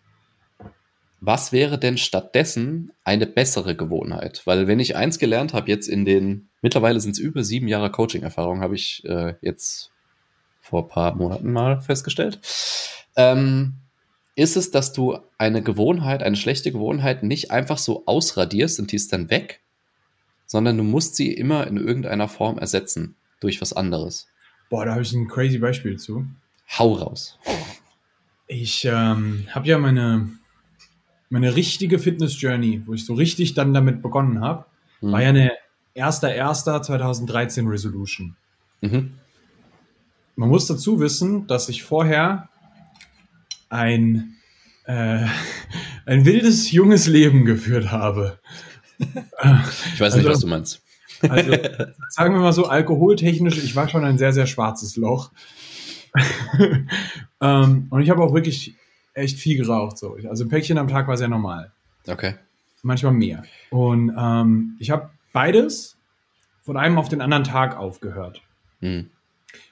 was 1.19 1.51
wäre 1.51 1.79
denn 1.79 1.97
stattdessen 1.97 2.91
eine 3.03 3.25
bessere 3.25 3.75
Gewohnheit? 3.75 4.43
Weil 4.45 4.67
wenn 4.67 4.79
ich 4.79 4.95
eins 4.95 5.17
gelernt 5.17 5.53
habe, 5.53 5.69
jetzt 5.69 5.87
in 5.87 6.05
den, 6.05 6.49
mittlerweile 6.61 6.99
sind 6.99 7.11
es 7.11 7.19
über 7.19 7.43
sieben 7.43 7.67
Jahre 7.67 7.91
Coaching-Erfahrung, 7.91 8.61
habe 8.61 8.75
ich 8.75 9.03
äh, 9.05 9.33
jetzt 9.41 9.91
vor 10.61 10.83
ein 10.83 10.89
paar 10.89 11.15
Monaten 11.15 11.51
mal 11.51 11.81
festgestellt, 11.81 12.39
ähm, 13.15 13.73
ist 14.35 14.57
es, 14.57 14.69
dass 14.69 14.93
du 14.93 15.17
eine 15.39 15.63
Gewohnheit, 15.63 16.21
eine 16.21 16.35
schlechte 16.35 16.71
Gewohnheit 16.71 17.23
nicht 17.23 17.49
einfach 17.49 17.79
so 17.79 18.03
ausradierst 18.05 18.79
und 18.79 18.91
die 18.91 18.97
ist 18.97 19.11
dann 19.11 19.31
weg, 19.31 19.61
sondern 20.45 20.77
du 20.77 20.83
musst 20.83 21.15
sie 21.15 21.33
immer 21.33 21.65
in 21.65 21.77
irgendeiner 21.77 22.27
Form 22.27 22.59
ersetzen 22.59 23.15
durch 23.39 23.59
was 23.59 23.73
anderes. 23.73 24.27
Boah, 24.69 24.85
da 24.85 24.91
habe 24.91 25.01
ich 25.01 25.13
ein 25.13 25.27
crazy 25.27 25.57
Beispiel 25.57 25.97
zu. 25.97 26.25
Hau 26.77 26.93
raus. 26.93 27.37
Ich 28.47 28.85
ähm, 28.85 29.45
habe 29.51 29.67
ja 29.67 29.77
meine, 29.77 30.29
meine 31.29 31.55
richtige 31.55 31.99
Fitness-Journey, 31.99 32.83
wo 32.85 32.93
ich 32.93 33.05
so 33.05 33.13
richtig 33.13 33.53
dann 33.53 33.73
damit 33.73 34.01
begonnen 34.01 34.41
habe, 34.41 34.65
Hm. 34.99 35.11
war 35.11 35.21
ja 35.21 35.29
eine 35.29 35.51
1.1.2013 35.95 37.69
Resolution. 37.69 38.35
Mhm. 38.81 39.13
Man 40.35 40.49
muss 40.49 40.67
dazu 40.67 40.99
wissen, 40.99 41.47
dass 41.47 41.69
ich 41.69 41.83
vorher 41.83 42.49
ein, 43.69 44.35
äh, 44.85 45.25
ein 46.05 46.25
wildes, 46.25 46.71
junges 46.71 47.07
Leben 47.07 47.45
geführt 47.45 47.91
habe. 47.91 48.39
Ich 48.99 49.99
weiß 49.99 50.15
nicht, 50.15 50.25
Also- 50.25 50.29
was 50.29 50.39
du 50.39 50.47
meinst. 50.47 50.81
Also, 51.21 51.51
sagen 52.09 52.33
wir 52.33 52.41
mal 52.41 52.53
so, 52.53 52.65
alkoholtechnisch, 52.67 53.57
ich 53.63 53.75
war 53.75 53.87
schon 53.89 54.03
ein 54.03 54.17
sehr, 54.17 54.33
sehr 54.33 54.47
schwarzes 54.47 54.95
Loch. 54.95 55.31
ähm, 57.41 57.87
und 57.89 58.01
ich 58.01 58.09
habe 58.09 58.23
auch 58.23 58.33
wirklich 58.33 58.75
echt 59.13 59.39
viel 59.39 59.57
geraucht. 59.57 59.97
So. 59.97 60.17
Also 60.29 60.45
ein 60.45 60.49
Päckchen 60.49 60.77
am 60.77 60.87
Tag 60.87 61.07
war 61.07 61.17
sehr 61.17 61.27
normal. 61.27 61.71
Okay. 62.07 62.35
Manchmal 62.83 63.13
mehr. 63.13 63.43
Und 63.69 64.15
ähm, 64.17 64.77
ich 64.79 64.91
habe 64.91 65.09
beides 65.33 65.97
von 66.61 66.77
einem 66.77 66.97
auf 66.97 67.09
den 67.09 67.21
anderen 67.21 67.43
Tag 67.43 67.77
aufgehört. 67.77 68.41
Hm. 68.79 69.09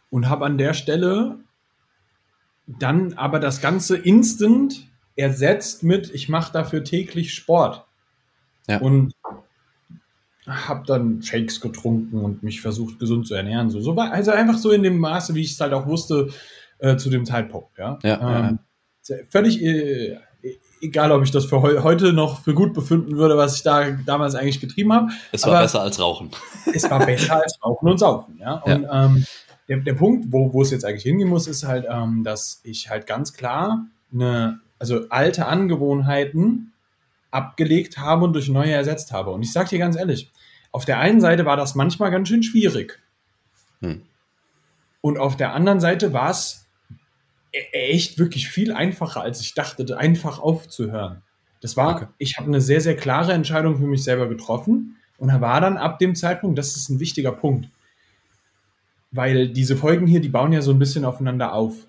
Und 0.10 0.30
habe 0.30 0.46
an 0.46 0.58
der 0.58 0.74
Stelle 0.74 1.40
dann 2.68 3.14
aber 3.14 3.40
das 3.40 3.62
Ganze 3.62 3.98
instant 3.98 4.88
ersetzt 5.16 5.84
mit, 5.84 6.14
ich 6.14 6.30
mache 6.30 6.52
dafür 6.52 6.84
täglich 6.84 7.34
Sport. 7.34 7.86
Ja. 8.68 8.80
Und 8.80 9.14
habe 10.48 10.84
dann 10.86 11.22
Shakes 11.22 11.60
getrunken 11.62 12.20
und 12.20 12.44
mich 12.44 12.62
versucht, 12.62 13.00
gesund 13.00 13.28
zu 13.28 13.34
ernähren. 13.34 13.70
So, 13.70 13.82
so 13.82 13.96
war, 13.96 14.12
also 14.12 14.32
einfach 14.32 14.58
so 14.58 14.72
in 14.72 14.84
dem 14.84 14.98
Maße, 15.00 15.34
wie 15.36 15.42
ich 15.42 15.54
es 15.54 15.60
halt 15.60 15.74
auch 15.74 15.88
wusste 15.88 16.30
äh, 16.80 16.98
zu 16.98 17.10
dem 17.10 17.25
Zeitpunkt. 17.25 17.78
Ja, 17.78 17.98
Ja, 18.04 18.10
ja, 18.20 18.50
ähm, 18.50 18.60
Völlig 19.30 19.62
äh, 19.62 20.18
egal, 20.82 21.12
ob 21.12 21.24
ich 21.24 21.30
das 21.32 21.46
für 21.46 21.62
heu 21.62 21.82
heute 21.84 22.12
noch 22.14 22.42
für 22.44 22.54
gut 22.56 22.74
befinden 22.74 23.18
würde, 23.18 23.38
was 23.38 23.56
ich 23.58 23.64
da 23.64 23.92
damals 24.06 24.34
eigentlich 24.36 24.60
getrieben 24.60 24.94
habe. 24.94 25.10
Es 25.32 25.44
war 25.44 25.52
Aber- 25.54 25.62
besser 25.62 25.82
als 25.82 26.00
Rauchen. 26.00 26.32
Es 26.74 26.90
war 26.90 27.06
besser 27.06 27.42
als 27.42 27.58
Rauchen 27.64 27.88
und 27.90 27.98
Saufen. 28.00 28.38
Ja? 28.40 28.56
Und 28.56 28.88
Ähm, 28.92 29.25
der, 29.68 29.78
der 29.78 29.94
Punkt, 29.94 30.25
wo, 30.32 30.54
wo 30.54 30.62
es 30.62 30.72
jetzt 30.72 30.86
eigentlich 30.86 31.04
hingehen 31.04 31.30
muss, 31.30 31.48
ist 31.48 31.66
halt, 31.66 31.86
ähm, 31.90 32.24
dass 32.24 32.62
ich 32.64 32.90
halt 32.90 33.08
ganz 33.08 33.34
klar 33.34 33.86
eine, 34.14 34.60
also 34.80 35.08
alte 35.10 35.46
Angewohnheiten 35.48 36.74
abgelegt 37.36 37.98
habe 37.98 38.25
und 38.25 38.34
durch 38.34 38.50
neue 38.50 38.72
ersetzt 38.72 39.12
habe. 39.12 39.32
Und 39.32 39.44
ich 39.44 39.51
sage 39.51 39.70
dir 39.70 39.80
ganz 39.80 39.96
ehrlich, 39.96 40.32
auf 40.72 40.86
der 40.86 41.00
einen 41.00 41.22
Seite 41.22 41.46
war 41.46 41.58
das 41.58 41.75
manchmal 41.75 42.12
ganz 42.12 42.27
schön 42.27 42.44
schwierig. 42.44 43.00
Hm. 43.82 44.01
Und 45.01 45.20
auf 45.20 45.38
der 45.38 45.54
anderen 45.54 45.80
Seite 45.80 46.13
war 46.13 46.32
es 46.32 46.68
echt 47.72 48.18
wirklich 48.18 48.50
viel 48.50 48.74
einfacher, 48.74 49.22
als 49.22 49.39
ich 49.42 49.54
dachte, 49.54 49.98
einfach 49.98 50.39
aufzuhören. 50.39 51.22
Das 51.62 51.77
war, 51.77 51.96
Okay. 51.96 52.08
ich 52.18 52.38
habe 52.38 52.48
eine 52.48 52.62
sehr, 52.62 52.82
sehr 52.82 52.96
klare 52.96 53.34
Entscheidung 53.34 53.77
für 53.77 53.88
mich 53.88 54.04
selber 54.04 54.27
getroffen 54.27 54.98
und 55.18 55.30
war 55.42 55.62
dann 55.62 55.77
ab 55.77 56.00
dem 56.00 56.15
Zeitpunkt, 56.15 56.58
das 56.58 56.75
ist 56.75 56.89
ein 56.89 57.00
wichtiger 57.00 57.32
Punkt, 57.32 57.70
weil 59.12 59.48
diese 59.50 59.77
Folgen 59.77 60.08
hier, 60.08 60.20
die 60.20 60.30
bauen 60.30 60.51
ja 60.51 60.62
so 60.62 60.72
ein 60.72 60.80
bisschen 60.80 61.06
aufeinander 61.06 61.54
auf. 61.54 61.88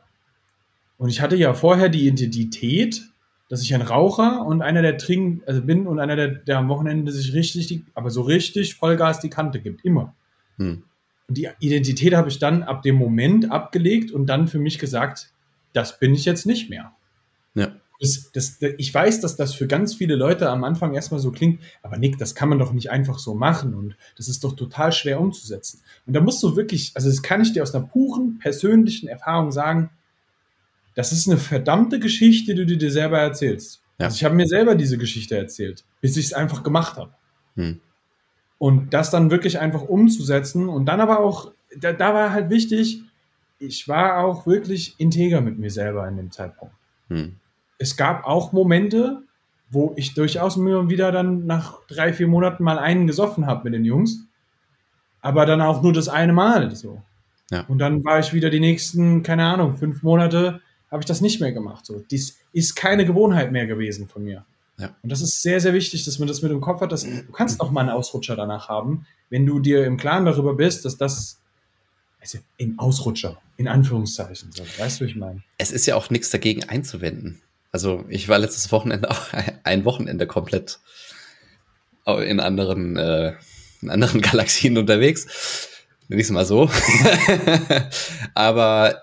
Und 0.98 1.08
ich 1.08 1.20
hatte 1.20 1.36
ja 1.36 1.52
vorher 1.54 1.88
die 1.88 2.06
Identität, 2.06 3.02
dass 3.48 3.62
ich 3.62 3.74
ein 3.74 3.82
Raucher 3.82 4.44
und 4.44 4.62
einer, 4.62 4.82
der 4.82 4.98
trinkt, 4.98 5.46
also 5.46 5.62
bin 5.62 5.86
und 5.86 5.98
einer, 5.98 6.16
der, 6.16 6.28
der 6.28 6.58
am 6.58 6.68
Wochenende 6.68 7.12
sich 7.12 7.32
richtig, 7.32 7.68
die, 7.68 7.84
aber 7.94 8.10
so 8.10 8.22
richtig 8.22 8.74
Vollgas 8.74 9.20
die 9.20 9.30
Kante 9.30 9.60
gibt, 9.60 9.84
immer. 9.84 10.14
Hm. 10.56 10.82
Und 11.28 11.38
die 11.38 11.48
Identität 11.60 12.14
habe 12.14 12.28
ich 12.28 12.38
dann 12.38 12.62
ab 12.62 12.82
dem 12.82 12.96
Moment 12.96 13.50
abgelegt 13.50 14.10
und 14.12 14.26
dann 14.26 14.48
für 14.48 14.58
mich 14.58 14.78
gesagt, 14.78 15.30
das 15.72 15.98
bin 15.98 16.14
ich 16.14 16.24
jetzt 16.24 16.46
nicht 16.46 16.70
mehr. 16.70 16.92
Ja. 17.54 17.72
Das, 18.00 18.30
das, 18.32 18.58
ich 18.76 18.92
weiß, 18.92 19.20
dass 19.20 19.36
das 19.36 19.54
für 19.54 19.66
ganz 19.66 19.94
viele 19.94 20.16
Leute 20.16 20.50
am 20.50 20.64
Anfang 20.64 20.94
erstmal 20.94 21.20
so 21.20 21.30
klingt, 21.30 21.60
aber 21.82 21.96
Nick, 21.96 22.18
das 22.18 22.34
kann 22.34 22.48
man 22.48 22.58
doch 22.58 22.72
nicht 22.72 22.90
einfach 22.90 23.18
so 23.18 23.34
machen 23.34 23.74
und 23.74 23.96
das 24.16 24.28
ist 24.28 24.44
doch 24.44 24.54
total 24.54 24.92
schwer 24.92 25.18
umzusetzen. 25.18 25.80
Und 26.04 26.14
da 26.14 26.20
musst 26.20 26.42
du 26.42 26.56
wirklich, 26.56 26.92
also 26.94 27.08
das 27.08 27.22
kann 27.22 27.40
ich 27.40 27.52
dir 27.52 27.62
aus 27.62 27.74
einer 27.74 27.86
puren 27.86 28.38
persönlichen 28.38 29.08
Erfahrung 29.08 29.50
sagen, 29.50 29.90
das 30.96 31.12
ist 31.12 31.28
eine 31.28 31.36
verdammte 31.36 32.00
Geschichte, 32.00 32.54
die 32.54 32.66
du 32.66 32.76
dir 32.76 32.90
selber 32.90 33.20
erzählst. 33.20 33.82
Ja. 33.98 34.06
Also 34.06 34.16
ich 34.16 34.24
habe 34.24 34.34
mir 34.34 34.46
selber 34.46 34.74
diese 34.74 34.98
Geschichte 34.98 35.36
erzählt, 35.36 35.84
bis 36.00 36.16
ich 36.16 36.26
es 36.26 36.32
einfach 36.32 36.62
gemacht 36.62 36.96
habe. 36.96 37.12
Hm. 37.54 37.80
Und 38.58 38.94
das 38.94 39.10
dann 39.10 39.30
wirklich 39.30 39.60
einfach 39.60 39.82
umzusetzen 39.82 40.68
und 40.68 40.86
dann 40.86 41.00
aber 41.00 41.20
auch, 41.20 41.52
da, 41.78 41.92
da 41.92 42.14
war 42.14 42.32
halt 42.32 42.48
wichtig, 42.48 43.02
ich 43.58 43.86
war 43.88 44.24
auch 44.24 44.46
wirklich 44.46 44.94
integer 44.98 45.42
mit 45.42 45.58
mir 45.58 45.70
selber 45.70 46.08
in 46.08 46.16
dem 46.16 46.30
Zeitpunkt. 46.30 46.74
Hm. 47.08 47.36
Es 47.78 47.96
gab 47.98 48.24
auch 48.24 48.52
Momente, 48.52 49.22
wo 49.68 49.92
ich 49.96 50.14
durchaus 50.14 50.56
mir 50.56 50.88
wieder 50.88 51.12
dann 51.12 51.44
nach 51.44 51.84
drei, 51.88 52.14
vier 52.14 52.26
Monaten 52.26 52.64
mal 52.64 52.78
einen 52.78 53.06
gesoffen 53.06 53.46
habe 53.46 53.64
mit 53.64 53.74
den 53.74 53.84
Jungs. 53.84 54.24
Aber 55.20 55.44
dann 55.44 55.60
auch 55.60 55.82
nur 55.82 55.92
das 55.92 56.08
eine 56.08 56.32
Mal 56.32 56.74
so. 56.74 57.02
Ja. 57.50 57.64
Und 57.68 57.78
dann 57.78 58.02
war 58.02 58.18
ich 58.18 58.32
wieder 58.32 58.48
die 58.48 58.60
nächsten, 58.60 59.22
keine 59.22 59.44
Ahnung, 59.44 59.76
fünf 59.76 60.02
Monate, 60.02 60.60
habe 60.90 61.02
ich 61.02 61.06
das 61.06 61.20
nicht 61.20 61.40
mehr 61.40 61.52
gemacht. 61.52 61.86
So. 61.86 62.02
Dies 62.10 62.38
ist 62.52 62.74
keine 62.74 63.04
Gewohnheit 63.04 63.52
mehr 63.52 63.66
gewesen 63.66 64.08
von 64.08 64.24
mir. 64.24 64.44
Ja. 64.78 64.94
Und 65.02 65.10
das 65.10 65.22
ist 65.22 65.42
sehr, 65.42 65.60
sehr 65.60 65.72
wichtig, 65.72 66.04
dass 66.04 66.18
man 66.18 66.28
das 66.28 66.42
mit 66.42 66.52
im 66.52 66.60
Kopf 66.60 66.80
hat. 66.80 66.92
Dass, 66.92 67.04
du 67.04 67.32
kannst 67.32 67.60
auch 67.60 67.70
mal 67.70 67.82
einen 67.82 67.90
Ausrutscher 67.90 68.36
danach 68.36 68.68
haben, 68.68 69.06
wenn 69.30 69.46
du 69.46 69.58
dir 69.58 69.84
im 69.84 69.96
Klaren 69.96 70.24
darüber 70.24 70.54
bist, 70.54 70.84
dass 70.84 70.96
das 70.96 71.40
also 72.20 72.38
im 72.56 72.78
Ausrutscher, 72.78 73.40
in 73.56 73.68
Anführungszeichen, 73.68 74.50
so. 74.50 74.64
weißt 74.78 75.00
du, 75.00 75.04
wie 75.04 75.10
ich 75.10 75.16
meine? 75.16 75.42
Es 75.58 75.70
ist 75.70 75.86
ja 75.86 75.94
auch 75.94 76.10
nichts 76.10 76.30
dagegen 76.30 76.64
einzuwenden. 76.64 77.40
Also 77.70 78.04
ich 78.08 78.28
war 78.28 78.38
letztes 78.38 78.72
Wochenende 78.72 79.10
auch 79.10 79.28
ein 79.64 79.84
Wochenende 79.84 80.26
komplett 80.26 80.80
in 82.06 82.40
anderen, 82.40 82.96
äh, 82.96 83.34
in 83.82 83.90
anderen 83.90 84.20
Galaxien 84.22 84.78
unterwegs. 84.78 85.68
Nenn 86.08 86.18
ich 86.18 86.26
es 86.26 86.30
mal 86.30 86.44
so. 86.44 86.70
Aber 88.34 89.02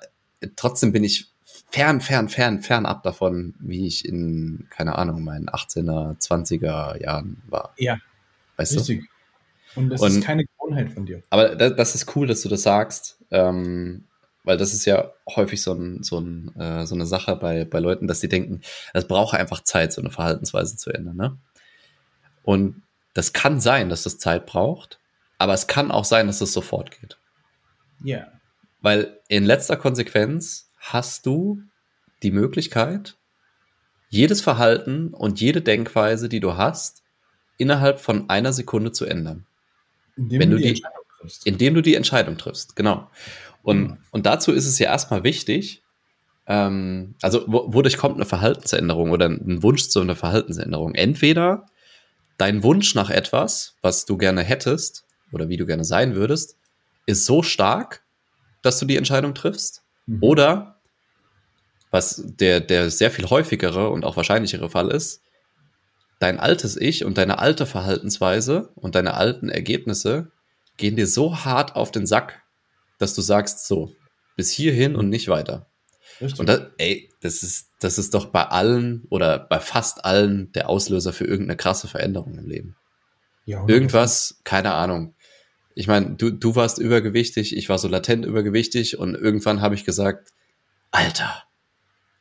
trotzdem 0.55 0.91
bin 0.91 1.03
ich 1.03 1.32
fern, 1.73 2.01
fern, 2.01 2.29
fern, 2.29 2.61
fern 2.61 2.85
ab 2.85 3.01
davon, 3.01 3.55
wie 3.59 3.87
ich 3.87 4.05
in, 4.07 4.67
keine 4.69 4.95
Ahnung, 4.95 5.23
meinen 5.23 5.47
18er, 5.49 6.19
20er 6.19 7.01
Jahren 7.01 7.41
war. 7.47 7.73
Ja, 7.77 7.97
Weißt 8.57 8.73
du? 8.73 8.77
richtig. 8.77 9.09
Und 9.75 9.89
das 9.89 9.99
Und- 10.01 10.09
ist 10.19 10.23
keine 10.23 10.45
Gewohnheit 10.45 10.91
von 10.91 11.07
dir. 11.07 11.23
Aber 11.31 11.55
das, 11.55 11.75
das 11.75 11.95
ist 11.95 12.15
cool, 12.15 12.27
dass 12.27 12.41
du 12.43 12.49
das 12.49 12.61
sagst, 12.61 13.17
ähm, 13.31 14.03
weil 14.43 14.57
das 14.57 14.71
ist 14.71 14.85
ja 14.85 15.13
häufig 15.35 15.63
so, 15.63 15.73
ein, 15.73 16.03
so, 16.03 16.19
ein, 16.19 16.55
äh, 16.59 16.85
so 16.85 16.93
eine 16.93 17.07
Sache 17.07 17.35
bei, 17.37 17.65
bei 17.65 17.79
Leuten, 17.79 18.07
dass 18.07 18.19
sie 18.19 18.29
denken, 18.29 18.61
es 18.93 19.07
braucht 19.07 19.35
einfach 19.35 19.63
Zeit, 19.63 19.91
so 19.93 20.01
eine 20.01 20.11
Verhaltensweise 20.11 20.77
zu 20.77 20.91
ändern. 20.91 21.15
Ne? 21.17 21.37
Und 22.43 22.83
das 23.15 23.33
kann 23.33 23.59
sein, 23.59 23.89
dass 23.89 24.03
das 24.03 24.19
Zeit 24.19 24.45
braucht, 24.45 24.99
aber 25.39 25.53
es 25.53 25.65
kann 25.65 25.89
auch 25.89 26.05
sein, 26.05 26.27
dass 26.27 26.39
es 26.41 26.53
sofort 26.53 26.91
geht. 27.01 27.17
Ja. 28.03 28.27
Weil 28.81 29.19
in 29.27 29.43
letzter 29.45 29.75
Konsequenz 29.77 30.69
hast 30.91 31.25
du 31.25 31.61
die 32.23 32.31
Möglichkeit, 32.31 33.15
jedes 34.09 34.41
Verhalten 34.41 35.13
und 35.13 35.39
jede 35.41 35.61
Denkweise, 35.61 36.29
die 36.29 36.39
du 36.39 36.55
hast, 36.57 37.01
innerhalb 37.57 37.99
von 37.99 38.29
einer 38.29 38.53
Sekunde 38.53 38.91
zu 38.91 39.05
ändern. 39.05 39.45
Indem 40.15 40.39
Wenn 40.41 40.51
du 40.51 40.57
die- 40.57 40.67
Entscheidung 40.69 41.03
triffst. 41.19 41.47
Indem 41.47 41.73
du 41.73 41.81
die 41.81 41.95
Entscheidung 41.95 42.37
triffst, 42.37 42.75
genau. 42.75 43.09
Und, 43.63 43.81
Mhm. 43.81 43.97
und 44.11 44.25
dazu 44.25 44.51
ist 44.51 44.65
es 44.67 44.77
ja 44.77 44.87
erstmal 44.91 45.23
wichtig, 45.23 45.81
ähm, 46.47 47.15
also 47.21 47.45
wo, 47.47 47.73
wodurch 47.73 47.97
kommt 47.97 48.15
eine 48.15 48.25
Verhaltensänderung 48.25 49.11
oder 49.11 49.27
ein 49.27 49.63
Wunsch 49.63 49.87
zu 49.87 50.01
einer 50.01 50.15
Verhaltensänderung? 50.17 50.93
Entweder 50.95 51.65
dein 52.37 52.61
Wunsch 52.63 52.93
nach 52.95 53.09
etwas, 53.09 53.77
was 53.81 54.05
du 54.05 54.17
gerne 54.17 54.43
hättest 54.43 55.05
oder 55.31 55.47
wie 55.47 55.57
du 55.57 55.65
gerne 55.65 55.85
sein 55.85 56.15
würdest, 56.15 56.57
ist 57.05 57.25
so 57.25 57.41
stark, 57.41 58.03
dass 58.61 58.77
du 58.79 58.85
die 58.85 58.97
Entscheidung 58.97 59.33
triffst. 59.33 59.81
Mhm. 60.05 60.17
Oder, 60.21 60.72
was 61.93 62.23
der, 62.25 62.59
der 62.59 62.89
sehr 62.89 63.11
viel 63.11 63.29
häufigere 63.29 63.91
und 63.91 64.03
auch 64.03 64.17
wahrscheinlichere 64.17 64.67
Fall 64.67 64.89
ist, 64.89 65.21
dein 66.17 66.39
altes 66.39 66.75
Ich 66.75 67.05
und 67.05 67.19
deine 67.19 67.37
alte 67.37 67.67
Verhaltensweise 67.67 68.71
und 68.73 68.95
deine 68.95 69.13
alten 69.13 69.47
Ergebnisse 69.47 70.31
gehen 70.75 70.95
dir 70.95 71.05
so 71.05 71.45
hart 71.45 71.75
auf 71.75 71.91
den 71.91 72.07
Sack, 72.07 72.41
dass 72.97 73.13
du 73.13 73.21
sagst, 73.21 73.67
so, 73.67 73.95
bis 74.35 74.49
hierhin 74.49 74.95
und 74.95 75.09
nicht 75.09 75.27
weiter. 75.27 75.67
Richtig. 76.19 76.39
Und 76.39 76.49
das, 76.49 76.61
ey, 76.79 77.11
das 77.21 77.43
ist, 77.43 77.69
das 77.79 77.99
ist 77.99 78.15
doch 78.15 78.25
bei 78.25 78.43
allen 78.43 79.05
oder 79.11 79.37
bei 79.37 79.59
fast 79.59 80.03
allen 80.03 80.51
der 80.53 80.69
Auslöser 80.69 81.13
für 81.13 81.25
irgendeine 81.25 81.57
krasse 81.57 81.87
Veränderung 81.87 82.39
im 82.39 82.49
Leben. 82.49 82.75
ja, 83.45 83.67
Irgendwas, 83.67 84.41
keine 84.43 84.73
Ahnung. 84.73 85.13
Ich 85.75 85.85
meine, 85.85 86.15
du, 86.15 86.31
du 86.31 86.55
warst 86.55 86.79
übergewichtig, 86.79 87.55
ich 87.55 87.69
war 87.69 87.77
so 87.77 87.87
latent 87.87 88.25
übergewichtig 88.25 88.97
und 88.97 89.13
irgendwann 89.13 89.61
habe 89.61 89.75
ich 89.75 89.85
gesagt, 89.85 90.29
Alter, 90.89 91.43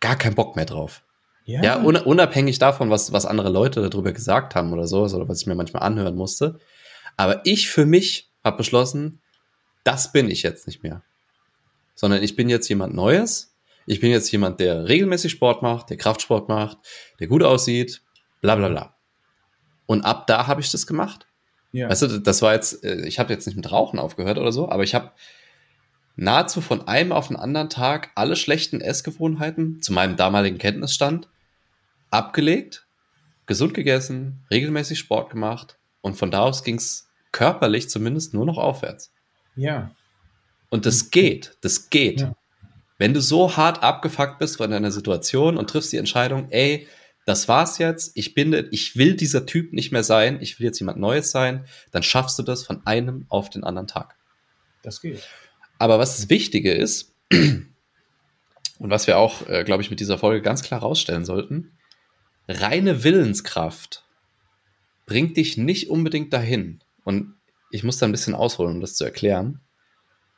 gar 0.02 0.16
keinen 0.16 0.35
Bock 0.35 0.54
mehr 0.56 0.66
drauf. 0.66 1.02
Ja, 1.47 1.62
Ja, 1.62 1.82
un 1.82 1.97
unabhängig 1.97 2.59
davon, 2.59 2.90
was, 2.90 3.12
was 3.12 3.25
andere 3.25 3.49
Leute 3.49 3.88
darüber 3.88 4.12
gesagt 4.12 4.54
haben 4.54 4.75
oder 4.75 4.87
so, 4.87 5.04
oder 5.04 5.26
was 5.26 5.40
ich 5.40 5.47
mir 5.47 5.54
manchmal 5.54 5.82
anhören 5.82 6.14
musste. 6.14 6.59
Aber 7.16 7.40
ich 7.44 7.71
für 7.71 7.87
mich 7.87 8.30
habe 8.44 8.59
beschlossen, 8.59 9.23
das 9.82 10.12
bin 10.12 10.30
ich 10.30 10.42
jetzt 10.42 10.66
nicht 10.66 10.82
mehr. 10.82 11.02
Sondern 11.94 12.23
ich 12.23 12.37
bin 12.37 12.50
jetzt 12.50 12.68
jemand 12.68 12.94
Neues 12.94 13.52
ich 13.87 14.00
bin 14.00 14.11
jetzt 14.11 14.30
jemand, 14.30 14.61
der 14.61 14.88
regelmäßig 14.88 15.32
Sport 15.32 15.62
macht, 15.62 15.90
der 15.90 15.97
Kraftsport 15.97 16.49
macht, 16.49 16.78
der 17.21 17.26
gut 17.26 17.42
aussieht, 17.42 18.02
bla 18.40 18.54
bla 18.54 18.68
bla. 18.68 18.97
Und 19.87 20.02
ab 20.02 20.26
da 20.26 20.47
habe 20.47 20.61
ich 20.61 20.71
das 20.71 20.87
gemacht. 20.87 21.26
Ja. 21.73 21.88
Weißt 21.88 22.02
du, 22.02 22.18
das 22.18 22.42
war 22.42 22.54
jetzt, 22.54 22.85
äh, 22.85 23.06
ich 23.06 23.18
habe 23.18 23.32
jetzt 23.32 23.47
nicht 23.47 23.56
mit 23.56 23.71
Rauchen 23.71 23.99
aufgehört 23.99 24.38
oder 24.38 24.52
so, 24.52 24.68
aber 24.68 24.82
ich 24.82 24.94
habe 24.94 25.11
nahezu 26.16 26.61
von 26.61 26.87
einem 26.87 27.12
auf 27.12 27.28
den 27.28 27.37
anderen 27.37 27.71
Tag 27.71 28.11
alle 28.14 28.37
schlechten 28.37 28.81
Essgewohnheiten 28.81 29.81
zu 29.83 29.92
meinem 29.92 30.16
damaligen 30.16 30.59
Kenntnisstand 30.59 31.28
abgelegt, 32.11 32.87
gesund 33.47 33.75
gegessen, 33.75 34.45
regelmäßig 34.50 34.99
Sport 34.99 35.31
gemacht 35.31 35.78
und 36.00 36.16
von 36.16 36.31
da 36.31 36.40
aus 36.40 36.64
ging 36.64 36.76
es 36.76 37.09
körperlich 37.33 37.88
zumindest 37.88 38.35
nur 38.35 38.45
noch 38.45 38.59
aufwärts. 38.59 39.12
Ja. 39.57 39.90
Und 40.69 40.87
das 40.87 41.11
geht, 41.11 41.57
das 41.62 41.90
geht. 41.90 42.21
Ja. 42.21 42.35
Wenn 42.99 43.14
du 43.14 43.21
so 43.21 43.57
hart 43.57 43.83
abgefuckt 43.83 44.38
bist 44.38 44.59
von 44.59 44.71
deiner 44.71 44.90
Situation 44.90 45.57
und 45.57 45.69
triffst 45.69 45.92
die 45.92 45.97
Entscheidung, 45.97 46.49
ey, 46.50 46.87
das 47.25 47.49
war's 47.49 47.78
jetzt, 47.78 48.12
ich 48.16 48.35
bin, 48.35 48.69
ich 48.71 48.97
will 48.97 49.14
dieser 49.14 49.47
Typ 49.47 49.73
nicht 49.73 49.92
mehr 49.92 50.02
sein, 50.02 50.40
ich 50.40 50.59
will 50.59 50.66
jetzt 50.66 50.81
jemand 50.81 50.99
Neues 50.99 51.31
sein, 51.31 51.64
dann 51.90 52.02
schaffst 52.02 52.38
du 52.38 52.42
das 52.42 52.64
von 52.64 52.85
einem 52.87 53.26
auf 53.28 53.49
den 53.49 53.64
anderen 53.64 53.87
Tag. 53.87 54.16
Das 54.83 55.00
geht. 55.00 55.23
Aber 55.83 55.99
was 55.99 56.17
das 56.17 56.31
Wichtige 56.31 56.73
ist, 56.73 57.12
und 57.33 57.73
was 58.79 59.09
wir 59.09 59.19
auch, 59.19 59.49
äh, 59.49 59.65
glaube 59.65 59.83
ich, 59.83 59.91
mit 59.91 59.99
dieser 59.99 60.17
Folge 60.17 60.41
ganz 60.41 60.62
klar 60.62 60.79
rausstellen 60.79 61.25
sollten, 61.25 61.73
reine 62.47 63.03
Willenskraft 63.03 64.05
bringt 65.07 65.37
dich 65.37 65.57
nicht 65.57 65.91
unbedingt 65.91 66.33
dahin. 66.33 66.79
Und 67.03 67.35
ich 67.73 67.83
muss 67.83 67.99
da 67.99 68.07
ein 68.07 68.12
bisschen 68.12 68.37
ausholen, 68.37 68.77
um 68.77 68.81
das 68.81 68.95
zu 68.95 69.03
erklären. 69.03 69.59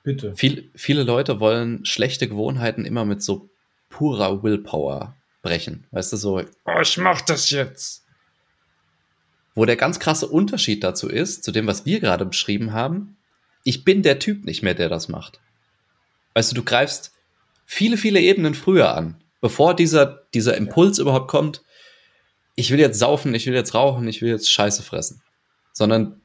Bitte. 0.03 0.35
Viel, 0.35 0.71
viele 0.75 1.03
Leute 1.03 1.41
wollen 1.41 1.85
schlechte 1.85 2.27
Gewohnheiten 2.27 2.87
immer 2.87 3.05
mit 3.05 3.23
so 3.23 3.51
purer 3.91 4.43
Willpower 4.43 5.15
brechen. 5.43 5.87
Weißt 5.91 6.11
du, 6.15 6.17
so, 6.17 6.41
oh, 6.41 6.81
ich 6.81 6.97
mach 6.97 7.21
das 7.21 7.51
jetzt. 7.51 8.07
Wo 9.55 9.67
der 9.67 9.77
ganz 9.77 10.01
krasse 10.01 10.27
Unterschied 10.27 10.83
dazu 10.83 11.07
ist, 11.07 11.45
zu 11.45 11.53
dem, 11.53 11.67
was 11.67 11.85
wir 11.85 12.01
gerade 12.01 12.25
beschrieben 12.25 12.73
haben, 12.73 13.19
ich 13.65 13.85
bin 13.85 14.03
der 14.03 14.19
Typ 14.19 14.45
nicht 14.45 14.63
mehr, 14.63 14.75
der 14.75 14.89
das 14.89 15.09
macht. 15.09 15.41
Weißt 16.35 16.53
du, 16.53 16.57
du 16.57 16.63
greifst 16.63 17.13
viele, 17.65 17.97
viele 17.97 18.21
Ebenen 18.21 18.55
früher 18.55 18.95
an, 18.95 19.23
bevor 19.41 19.75
dieser, 19.75 20.27
dieser 20.35 20.57
Impuls 20.57 20.99
überhaupt 20.99 21.29
kommt, 21.29 21.63
ich 22.57 22.71
will 22.71 22.79
jetzt 22.79 22.99
saufen, 22.99 23.35
ich 23.35 23.47
will 23.47 23.55
jetzt 23.55 23.75
rauchen, 23.75 24.07
ich 24.07 24.23
will 24.23 24.31
jetzt 24.31 24.51
Scheiße 24.51 24.83
fressen. 24.83 25.23
Sondern 25.73 26.21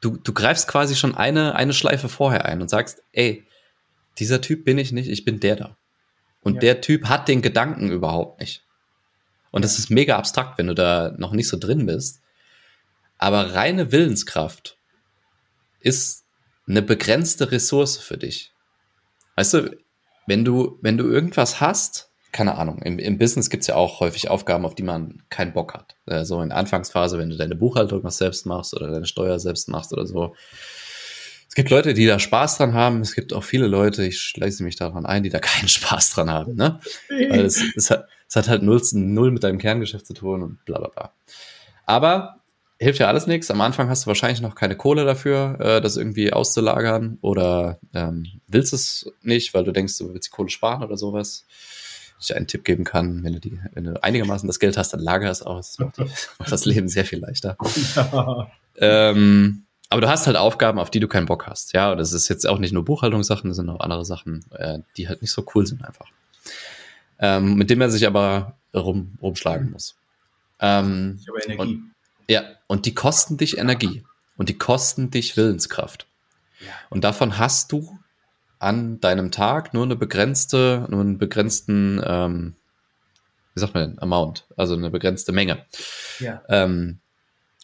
du, 0.00 0.16
du 0.16 0.32
greifst 0.32 0.68
quasi 0.68 0.96
schon 0.96 1.14
eine, 1.14 1.56
eine 1.56 1.74
Schleife 1.74 2.08
vorher 2.08 2.46
ein 2.46 2.62
und 2.62 2.70
sagst, 2.70 3.02
ey, 3.12 3.46
dieser 4.18 4.40
Typ 4.40 4.64
bin 4.64 4.78
ich 4.78 4.92
nicht, 4.92 5.10
ich 5.10 5.24
bin 5.24 5.40
der 5.40 5.56
da. 5.56 5.76
Und 6.40 6.54
ja. 6.54 6.60
der 6.60 6.80
Typ 6.80 7.08
hat 7.08 7.28
den 7.28 7.42
Gedanken 7.42 7.90
überhaupt 7.90 8.40
nicht. 8.40 8.64
Und 9.50 9.64
das 9.64 9.78
ist 9.78 9.90
mega 9.90 10.16
abstrakt, 10.16 10.58
wenn 10.58 10.66
du 10.66 10.74
da 10.74 11.14
noch 11.16 11.32
nicht 11.32 11.48
so 11.48 11.58
drin 11.58 11.86
bist. 11.86 12.22
Aber 13.18 13.54
reine 13.54 13.92
Willenskraft 13.92 14.78
ist 15.84 16.24
eine 16.66 16.82
begrenzte 16.82 17.52
Ressource 17.52 17.98
für 17.98 18.18
dich. 18.18 18.52
Weißt 19.36 19.54
du, 19.54 19.76
wenn 20.26 20.44
du, 20.44 20.78
wenn 20.82 20.96
du 20.96 21.04
irgendwas 21.08 21.60
hast, 21.60 22.10
keine 22.32 22.56
Ahnung, 22.56 22.82
im, 22.82 22.98
im 22.98 23.18
Business 23.18 23.50
gibt 23.50 23.62
es 23.62 23.68
ja 23.68 23.76
auch 23.76 24.00
häufig 24.00 24.28
Aufgaben, 24.28 24.64
auf 24.64 24.74
die 24.74 24.82
man 24.82 25.22
keinen 25.30 25.52
Bock 25.52 25.74
hat. 25.74 25.96
Äh, 26.06 26.24
so 26.24 26.40
in 26.40 26.48
der 26.48 26.58
Anfangsphase, 26.58 27.18
wenn 27.18 27.30
du 27.30 27.36
deine 27.36 27.54
Buchhaltung 27.54 28.02
noch 28.02 28.10
selbst 28.10 28.46
machst 28.46 28.74
oder 28.74 28.90
deine 28.90 29.06
Steuer 29.06 29.38
selbst 29.38 29.68
machst 29.68 29.92
oder 29.92 30.06
so, 30.06 30.34
es 31.54 31.54
gibt 31.54 31.70
Leute, 31.70 31.94
die 31.94 32.06
da 32.06 32.18
Spaß 32.18 32.56
dran 32.56 32.74
haben. 32.74 33.00
Es 33.00 33.14
gibt 33.14 33.32
auch 33.32 33.44
viele 33.44 33.68
Leute, 33.68 34.04
ich 34.04 34.20
schließe 34.20 34.64
mich 34.64 34.74
daran 34.74 35.06
ein, 35.06 35.22
die 35.22 35.30
da 35.30 35.38
keinen 35.38 35.68
Spaß 35.68 36.10
dran 36.10 36.28
haben. 36.28 36.56
Ne? 36.56 36.80
Weil 37.08 37.44
es, 37.44 37.62
es, 37.76 37.90
hat, 37.90 38.08
es 38.28 38.34
hat 38.34 38.48
halt 38.48 38.64
null, 38.64 38.82
null 38.92 39.30
mit 39.30 39.44
deinem 39.44 39.58
Kerngeschäft 39.58 40.04
zu 40.04 40.14
tun 40.14 40.42
und 40.42 40.64
bla 40.64 40.78
bla 40.78 40.88
bla. 40.88 41.12
Aber 41.86 42.40
hilft 42.78 42.98
ja 42.98 43.08
alles 43.08 43.26
nichts. 43.26 43.50
Am 43.50 43.60
Anfang 43.60 43.88
hast 43.88 44.04
du 44.04 44.08
wahrscheinlich 44.08 44.40
noch 44.40 44.54
keine 44.54 44.76
Kohle 44.76 45.04
dafür, 45.04 45.58
äh, 45.60 45.80
das 45.80 45.96
irgendwie 45.96 46.32
auszulagern 46.32 47.18
oder 47.20 47.78
ähm, 47.94 48.26
willst 48.48 48.72
es 48.72 49.10
nicht, 49.22 49.54
weil 49.54 49.64
du 49.64 49.72
denkst, 49.72 49.98
du 49.98 50.12
willst 50.12 50.28
die 50.28 50.32
Kohle 50.32 50.50
sparen 50.50 50.82
oder 50.82 50.96
sowas. 50.96 51.46
Ich 52.20 52.34
einen 52.34 52.46
Tipp 52.46 52.64
geben 52.64 52.84
kann, 52.84 53.22
wenn 53.22 53.34
du, 53.34 53.40
die, 53.40 53.58
wenn 53.74 53.84
du 53.84 54.02
einigermaßen 54.02 54.46
das 54.46 54.58
Geld 54.58 54.78
hast, 54.78 54.94
dann 54.94 55.00
lager 55.00 55.30
es 55.30 55.42
aus. 55.42 55.76
Das 55.96 56.30
macht, 56.38 56.52
das 56.52 56.64
Leben 56.64 56.88
sehr 56.88 57.04
viel 57.04 57.18
leichter. 57.18 57.56
Ja. 57.96 58.50
Ähm, 58.78 59.64
aber 59.90 60.00
du 60.00 60.08
hast 60.08 60.26
halt 60.26 60.36
Aufgaben, 60.36 60.78
auf 60.78 60.90
die 60.90 61.00
du 61.00 61.06
keinen 61.06 61.26
Bock 61.26 61.46
hast. 61.46 61.74
Ja, 61.74 61.92
und 61.92 61.98
das 61.98 62.12
ist 62.12 62.28
jetzt 62.28 62.46
auch 62.48 62.58
nicht 62.58 62.72
nur 62.72 62.84
Buchhaltungssachen, 62.84 63.50
das 63.50 63.58
sind 63.58 63.68
auch 63.68 63.80
andere 63.80 64.04
Sachen, 64.04 64.44
äh, 64.52 64.78
die 64.96 65.08
halt 65.08 65.20
nicht 65.20 65.32
so 65.32 65.44
cool 65.54 65.66
sind 65.66 65.84
einfach. 65.84 66.06
Ähm, 67.18 67.56
mit 67.56 67.68
dem 67.68 67.80
er 67.80 67.90
sich 67.90 68.06
aber 68.06 68.56
rum, 68.74 69.18
rumschlagen 69.20 69.70
muss. 69.70 69.94
Ähm, 70.60 71.18
ich 71.20 71.28
habe 71.28 71.40
Energie. 71.44 71.74
Und, 71.74 71.93
ja, 72.28 72.42
und 72.66 72.86
die 72.86 72.94
kosten 72.94 73.36
dich 73.36 73.58
Energie. 73.58 74.04
Und 74.36 74.48
die 74.48 74.58
kosten 74.58 75.10
dich 75.10 75.36
Willenskraft. 75.36 76.06
Ja. 76.60 76.72
Und 76.90 77.04
davon 77.04 77.38
hast 77.38 77.70
du 77.72 77.98
an 78.58 79.00
deinem 79.00 79.30
Tag 79.30 79.74
nur 79.74 79.84
eine 79.84 79.96
begrenzte, 79.96 80.86
nur 80.88 81.00
einen 81.00 81.18
begrenzten, 81.18 82.02
ähm, 82.04 82.56
wie 83.54 83.60
sagt 83.60 83.74
man 83.74 83.90
denn, 83.90 83.98
Amount, 84.00 84.46
also 84.56 84.74
eine 84.74 84.90
begrenzte 84.90 85.32
Menge. 85.32 85.64
Ja. 86.18 86.42
Ähm, 86.48 86.98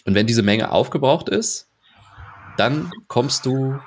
und 0.04 0.14
wenn 0.14 0.26
diese 0.26 0.42
Menge 0.42 0.70
aufgebraucht 0.70 1.28
ist, 1.28 1.68
dann 2.56 2.90
kommst 3.08 3.46
du 3.46 3.78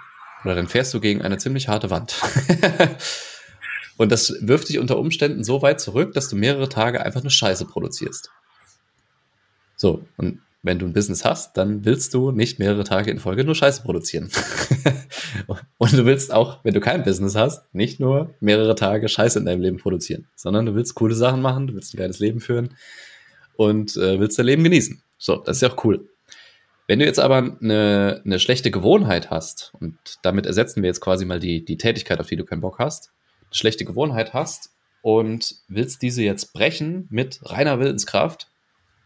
oder 0.44 0.56
dann 0.56 0.68
fährst 0.68 0.94
du 0.94 1.00
gegen 1.00 1.22
eine 1.22 1.38
ziemlich 1.38 1.68
harte 1.68 1.90
Wand. 1.90 2.16
und 3.98 4.12
das 4.12 4.36
wirft 4.42 4.70
dich 4.70 4.80
unter 4.80 4.98
Umständen 4.98 5.44
so 5.44 5.62
weit 5.62 5.80
zurück, 5.80 6.14
dass 6.14 6.28
du 6.28 6.36
mehrere 6.36 6.68
Tage 6.68 7.02
einfach 7.06 7.22
eine 7.22 7.30
Scheiße 7.30 7.66
produzierst. 7.66 8.30
So, 9.76 10.06
und 10.18 10.42
wenn 10.64 10.80
du 10.80 10.86
ein 10.86 10.94
Business 10.94 11.26
hast, 11.26 11.58
dann 11.58 11.84
willst 11.84 12.14
du 12.14 12.32
nicht 12.32 12.58
mehrere 12.58 12.86
Tage 12.86 13.12
in 13.12 13.20
Folge 13.20 13.44
nur 13.44 13.54
Scheiße 13.54 13.84
produzieren. 13.84 14.30
und 15.78 15.92
du 15.92 16.06
willst 16.06 16.34
auch, 16.34 16.64
wenn 16.64 16.74
du 16.74 16.80
kein 16.80 17.04
Business 17.04 17.36
hast, 17.36 17.64
nicht 17.76 18.00
nur 18.00 18.34
mehrere 18.40 18.74
Tage 18.76 19.10
Scheiße 19.10 19.40
in 19.40 19.46
deinem 19.46 19.62
Leben 19.62 19.78
produzieren, 19.78 20.28
sondern 20.36 20.66
du 20.66 20.74
willst 20.74 20.96
coole 20.96 21.16
Sachen 21.16 21.42
machen, 21.42 21.68
du 21.68 21.76
willst 21.76 21.94
ein 21.94 21.98
geiles 21.98 22.20
Leben 22.20 22.40
führen 22.40 22.76
und 23.58 23.98
äh, 23.98 24.20
willst 24.22 24.40
dein 24.40 24.46
Leben 24.46 24.64
genießen. 24.64 25.04
So, 25.18 25.36
das 25.36 25.58
ist 25.58 25.62
ja 25.62 25.70
auch 25.70 25.84
cool. 25.84 26.08
Wenn 26.88 27.00
du 27.00 27.06
jetzt 27.06 27.20
aber 27.20 27.58
eine, 27.62 28.22
eine 28.26 28.40
schlechte 28.40 28.72
Gewohnheit 28.72 29.30
hast, 29.30 29.74
und 29.82 29.98
damit 30.22 30.46
ersetzen 30.46 30.82
wir 30.82 30.88
jetzt 30.88 31.02
quasi 31.02 31.26
mal 31.26 31.40
die, 31.40 31.64
die 31.64 31.78
Tätigkeit, 31.78 32.22
auf 32.22 32.28
die 32.28 32.38
du 32.38 32.46
keinen 32.46 32.62
Bock 32.62 32.80
hast, 32.80 33.12
eine 33.48 33.56
schlechte 33.56 33.84
Gewohnheit 33.84 34.34
hast 34.34 34.70
und 35.02 35.56
willst 35.68 36.02
diese 36.02 36.24
jetzt 36.24 36.54
brechen 36.54 37.08
mit 37.10 37.40
reiner 37.44 37.80
Willenskraft, 37.80 38.48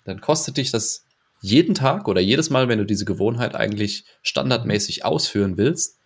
dann 0.06 0.22
kostet 0.22 0.58
dich 0.58 0.72
das 0.72 1.07
jeden 1.42 1.76
Tag 1.76 2.08
oder 2.08 2.22
jedes 2.22 2.50
Mal, 2.50 2.68
wenn 2.68 2.80
du 2.80 2.86
diese 2.86 3.06
Gewohnheit 3.06 3.56
eigentlich 3.56 4.06
standardmäßig 4.22 5.06
ausführen 5.06 5.58
willst, 5.58 6.00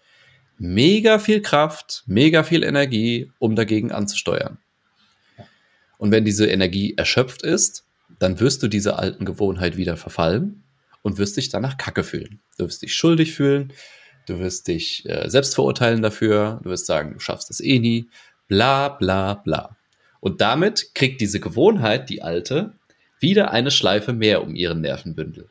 mega 0.58 1.20
viel 1.20 1.42
Kraft, 1.42 2.04
mega 2.06 2.44
viel 2.44 2.64
Energie, 2.64 3.32
um 3.40 3.56
dagegen 3.56 3.92
anzusteuern. 3.92 4.60
Und 5.98 6.12
wenn 6.12 6.26
diese 6.26 6.48
Energie 6.48 6.96
erschöpft 6.98 7.44
ist, 7.44 7.86
dann 8.20 8.40
wirst 8.40 8.62
du 8.64 8.68
dieser 8.68 9.00
alten 9.00 9.26
Gewohnheit 9.26 9.78
wieder 9.78 9.98
verfallen 9.98 10.64
und 11.02 11.18
wirst 11.18 11.38
dich 11.38 11.50
danach 11.50 11.78
kacke 11.78 12.04
fühlen. 12.04 12.42
Du 12.58 12.66
wirst 12.66 12.82
dich 12.82 12.94
schuldig 12.94 13.34
fühlen, 13.34 13.74
du 14.28 14.40
wirst 14.40 14.68
dich 14.68 15.08
äh, 15.08 15.30
selbst 15.30 15.56
verurteilen 15.56 16.02
dafür, 16.02 16.60
du 16.64 16.70
wirst 16.70 16.86
sagen, 16.86 17.14
du 17.14 17.20
schaffst 17.20 17.50
es 17.50 17.60
eh 17.60 17.80
nie, 17.80 18.10
bla 18.48 18.90
bla 18.90 19.36
bla. 19.36 19.78
Und 20.20 20.42
damit 20.42 20.94
kriegt 20.94 21.22
diese 21.22 21.40
Gewohnheit, 21.40 22.10
die 22.10 22.22
alte, 22.22 22.74
wieder 23.22 23.52
eine 23.52 23.72
Schleife 23.72 24.14
mehr 24.14 24.44
um 24.44 24.56
ihren 24.56 24.82
Nervenbündel. 24.82 25.50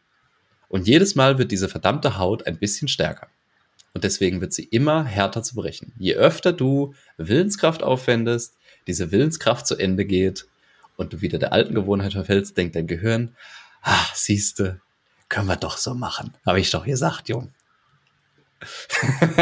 Und 0.69 0.87
jedes 0.87 1.15
Mal 1.15 1.39
wird 1.39 1.51
diese 1.51 1.69
verdammte 1.69 2.19
Haut 2.19 2.47
ein 2.47 2.59
bisschen 2.59 2.89
stärker. 2.89 3.29
Und 3.93 4.05
deswegen 4.05 4.41
wird 4.41 4.53
sie 4.53 4.65
immer 4.65 5.05
härter 5.05 5.43
zu 5.43 5.57
brechen. 5.57 5.93
Je 5.99 6.15
öfter 6.15 6.53
du 6.53 6.95
Willenskraft 7.17 7.83
aufwendest, 7.83 8.55
diese 8.87 9.11
Willenskraft 9.11 9.67
zu 9.67 9.77
Ende 9.77 10.05
geht 10.05 10.47
und 10.97 11.13
du 11.13 11.21
wieder 11.21 11.39
der 11.39 11.53
alten 11.53 11.75
Gewohnheit 11.75 12.13
verfällst, 12.13 12.57
denkt 12.57 12.77
dein 12.77 12.87
Gehirn, 12.87 13.35
ah, 13.83 14.07
siehste, 14.15 14.81
können 15.29 15.49
wir 15.49 15.57
doch 15.57 15.77
so 15.77 15.95
machen. 15.95 16.35
Habe 16.47 16.61
ich 16.61 16.71
doch 16.71 16.85
gesagt, 16.85 17.29
Jung. 17.29 17.53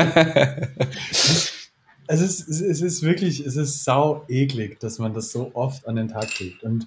es, 2.07 2.21
ist, 2.21 2.49
es 2.49 2.81
ist 2.81 3.03
wirklich, 3.03 3.41
es 3.41 3.57
ist 3.57 3.85
sau 3.85 4.25
eklig, 4.29 4.81
dass 4.81 4.99
man 4.99 5.13
das 5.13 5.33
so 5.33 5.51
oft 5.55 5.87
an 5.89 5.97
den 5.97 6.09
Tag 6.09 6.29
kriegt. 6.29 6.63
Und 6.63 6.87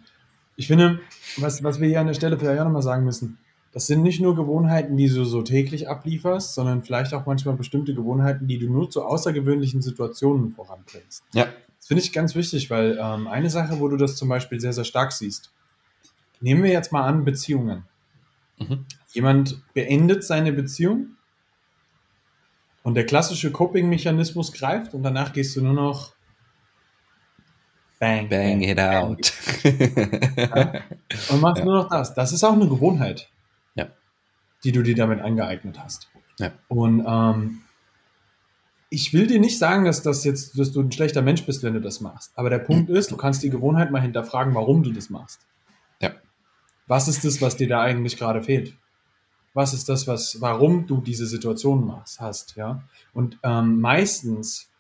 ich 0.56 0.68
finde, 0.68 1.00
was, 1.38 1.64
was 1.64 1.80
wir 1.80 1.88
hier 1.88 2.00
an 2.00 2.08
der 2.08 2.14
Stelle 2.14 2.38
vielleicht 2.38 2.60
auch 2.60 2.66
nochmal 2.66 2.82
sagen 2.82 3.06
müssen, 3.06 3.38
das 3.74 3.88
sind 3.88 4.04
nicht 4.04 4.20
nur 4.20 4.36
Gewohnheiten, 4.36 4.98
die 4.98 5.08
du 5.08 5.24
so 5.24 5.42
täglich 5.44 5.88
ablieferst, 5.88 6.54
sondern 6.56 6.84
vielleicht 6.84 7.14
auch 7.14 7.26
manchmal 7.26 7.56
bestimmte 7.56 7.96
Gewohnheiten, 7.96 8.48
die 8.48 8.60
du 8.60 8.70
nur 8.70 8.90
zu 8.90 9.04
außergewöhnlichen 9.04 9.82
Situationen 9.82 10.54
voranbringst. 10.54 11.24
Ja. 11.34 11.48
Das 11.78 11.88
finde 11.88 12.04
ich 12.04 12.12
ganz 12.12 12.36
wichtig, 12.36 12.70
weil 12.70 13.00
ähm, 13.02 13.28
eine 13.28 13.50
Sache, 13.50 13.80
wo 13.80 13.88
du 13.88 13.98
das 13.98 14.16
zum 14.16 14.30
Beispiel 14.30 14.60
sehr, 14.60 14.74
sehr 14.74 14.84
stark 14.84 15.14
siehst, 15.14 15.52
nehmen 16.42 16.64
wir 16.64 16.72
jetzt 16.72 16.92
mal 16.92 17.04
an 17.04 17.24
Beziehungen. 17.24 17.86
Mhm. 18.60 18.86
Jemand 19.14 19.62
beendet 19.74 20.24
seine 20.24 20.52
Beziehung 20.52 21.16
und 22.84 22.96
der 22.96 23.06
klassische 23.06 23.52
Coping-Mechanismus 23.52 24.52
greift 24.52 24.94
und 24.94 25.04
danach 25.04 25.34
gehst 25.34 25.56
du 25.56 25.62
nur 25.62 25.74
noch 25.74 26.14
bang, 28.02 28.28
Bang 28.30 28.62
it 28.62 28.80
out. 28.80 29.32
Ja? 29.64 30.82
Und 31.30 31.40
machst 31.42 31.60
Ja. 31.60 31.66
nur 31.66 31.76
noch 31.76 31.90
das. 31.90 32.14
Das 32.14 32.34
ist 32.34 32.44
auch 32.44 32.54
eine 32.54 32.68
Gewohnheit, 32.68 33.30
Ja. 33.76 33.88
die 34.64 34.72
du 34.72 34.82
dir 34.82 34.96
damit 34.96 35.22
angeeignet 35.22 35.80
hast. 35.80 36.10
Und 36.68 37.06
ähm, 37.08 37.62
ich 38.90 39.14
will 39.14 39.28
dir 39.28 39.40
nicht 39.40 39.60
sagen, 39.60 39.86
dass 39.86 40.02
das 40.02 40.24
jetzt, 40.24 40.58
dass 40.58 40.72
du 40.72 40.82
ein 40.82 40.92
schlechter 40.92 41.22
Mensch 41.22 41.46
bist, 41.46 41.62
wenn 41.64 41.74
du 41.76 41.80
das 41.82 42.02
machst. 42.02 42.32
Aber 42.36 42.50
der 42.50 42.60
Punkt 42.60 42.90
ist, 42.90 43.12
du 43.12 43.18
kannst 43.18 43.44
die 43.44 43.50
Gewohnheit 43.52 43.92
mal 43.92 44.02
hinterfragen, 44.02 44.56
warum 44.56 44.82
du 44.84 44.92
das 44.92 45.10
machst. 45.12 45.42
Ja. 46.02 46.12
Was 46.88 47.08
ist 47.08 47.24
das, 47.24 47.42
was 47.42 47.56
dir 47.58 47.68
da 47.68 47.82
eigentlich 47.82 48.18
gerade 48.18 48.42
fehlt? 48.42 48.76
Was 49.54 49.74
ist 49.74 49.88
das, 49.90 50.08
was, 50.08 50.42
warum 50.42 50.88
du 50.88 51.02
diese 51.02 51.28
Situation 51.28 51.86
machst, 51.86 52.20
hast, 52.20 52.56
ja? 52.56 52.82
Und 53.14 53.38
ähm, 53.44 53.80
meistens 53.80 54.71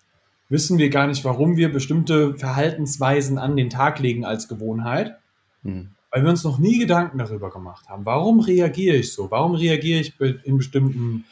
wissen 0.52 0.78
wir 0.78 0.90
gar 0.90 1.08
nicht, 1.08 1.24
warum 1.24 1.56
wir 1.56 1.72
bestimmte 1.72 2.36
Verhaltensweisen 2.36 3.38
an 3.38 3.56
den 3.56 3.70
Tag 3.70 4.00
legen 4.00 4.26
als 4.26 4.48
Gewohnheit, 4.48 5.18
Hm. 5.64 5.92
weil 6.12 6.24
wir 6.24 6.30
uns 6.30 6.44
noch 6.44 6.60
nie 6.60 6.78
Gedanken 6.78 7.18
darüber 7.18 7.50
gemacht 7.50 7.88
haben. 7.88 8.06
Warum 8.06 8.42
reagiere 8.42 8.98
ich 8.98 9.14
so? 9.14 9.32
Warum 9.32 9.54
reagiere 9.54 10.02
ich 10.02 10.14
in 10.20 10.58
bestimmten 10.58 11.26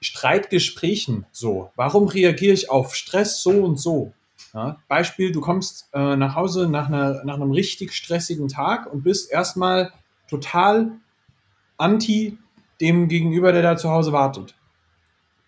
Streitgesprächen 0.00 1.24
so? 1.32 1.70
Warum 1.76 2.08
reagiere 2.08 2.52
ich 2.52 2.70
auf 2.70 2.94
Stress 2.94 3.42
so 3.42 3.50
und 3.64 3.80
so? 3.80 4.12
Ja, 4.52 4.78
Beispiel, 4.88 5.32
du 5.32 5.40
kommst 5.40 5.88
äh, 5.92 6.16
nach 6.16 6.34
Hause 6.34 6.68
nach, 6.68 6.88
einer, 6.88 7.24
nach 7.24 7.34
einem 7.34 7.50
richtig 7.50 7.92
stressigen 7.92 8.48
Tag 8.48 8.90
und 8.92 9.02
bist 9.02 9.30
erstmal 9.30 9.92
total 10.28 10.92
anti 11.76 12.38
dem 12.80 13.08
Gegenüber, 13.08 13.52
der 13.52 13.62
da 13.62 13.76
zu 13.76 13.90
Hause 13.90 14.12
wartet. 14.12 14.54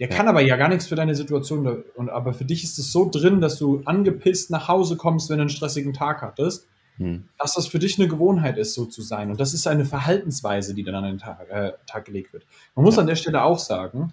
Der 0.01 0.09
kann 0.09 0.27
aber 0.29 0.41
ja 0.41 0.57
gar 0.57 0.69
nichts 0.69 0.87
für 0.87 0.97
deine 0.97 1.15
Situation. 1.15 1.85
Und, 1.95 2.09
aber 2.09 2.33
für 2.33 2.45
dich 2.45 2.65
ist 2.65 2.79
es 2.79 2.91
so 2.91 3.09
drin, 3.09 3.41
dass 3.41 3.59
du 3.59 3.83
angepisst 3.85 4.51
nach 4.51 4.67
Hause 4.67 4.97
kommst, 4.97 5.29
wenn 5.31 5.37
du 5.37 5.43
einen 5.43 5.51
stressigen 5.51 5.93
Tag 5.93 6.23
hattest 6.23 6.67
Hm. 7.01 7.25
dass 7.39 7.55
das 7.55 7.67
für 7.67 7.79
dich 7.79 7.99
eine 7.99 8.09
Gewohnheit 8.09 8.59
ist, 8.59 8.75
so 8.75 8.85
zu 8.85 9.01
sein. 9.01 9.31
Und 9.31 9.41
das 9.41 9.55
ist 9.55 9.67
eine 9.67 9.87
Verhaltensweise, 9.87 10.75
die 10.75 10.83
dann 10.83 10.95
an 10.97 11.05
den 11.05 11.19
Tag, 11.19 11.49
äh, 11.49 11.73
Tag 11.87 12.05
gelegt 12.05 12.35
wird. 12.35 12.45
Man 12.75 12.85
muss 12.85 12.97
Ja. 12.97 13.01
an 13.01 13.07
der 13.07 13.15
Stelle 13.17 13.43
auch 13.43 13.59
sagen, 13.59 14.13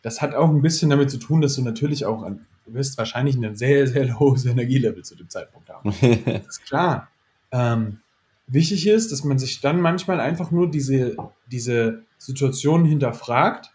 das 0.00 0.22
hat 0.22 0.34
auch 0.34 0.48
ein 0.48 0.62
bisschen 0.62 0.88
damit 0.88 1.10
zu 1.10 1.18
tun, 1.18 1.42
dass 1.42 1.54
du 1.54 1.62
natürlich 1.62 2.06
auch, 2.06 2.22
an, 2.22 2.46
du 2.64 2.72
wirst 2.72 2.96
wahrscheinlich 2.96 3.36
ein 3.36 3.56
sehr, 3.56 3.86
sehr 3.86 4.18
hohes 4.18 4.46
Energielevel 4.46 5.04
zu 5.04 5.16
dem 5.16 5.28
Zeitpunkt 5.28 5.68
haben. 5.68 5.92
Das 6.24 6.46
ist 6.46 6.64
klar. 6.64 7.08
Ähm, 7.52 7.98
wichtig 8.46 8.86
ist, 8.86 9.12
dass 9.12 9.22
man 9.22 9.38
sich 9.38 9.60
dann 9.60 9.78
manchmal 9.78 10.18
einfach 10.18 10.50
nur 10.50 10.70
diese, 10.70 11.14
diese 11.50 12.04
Situation 12.16 12.86
hinterfragt 12.86 13.72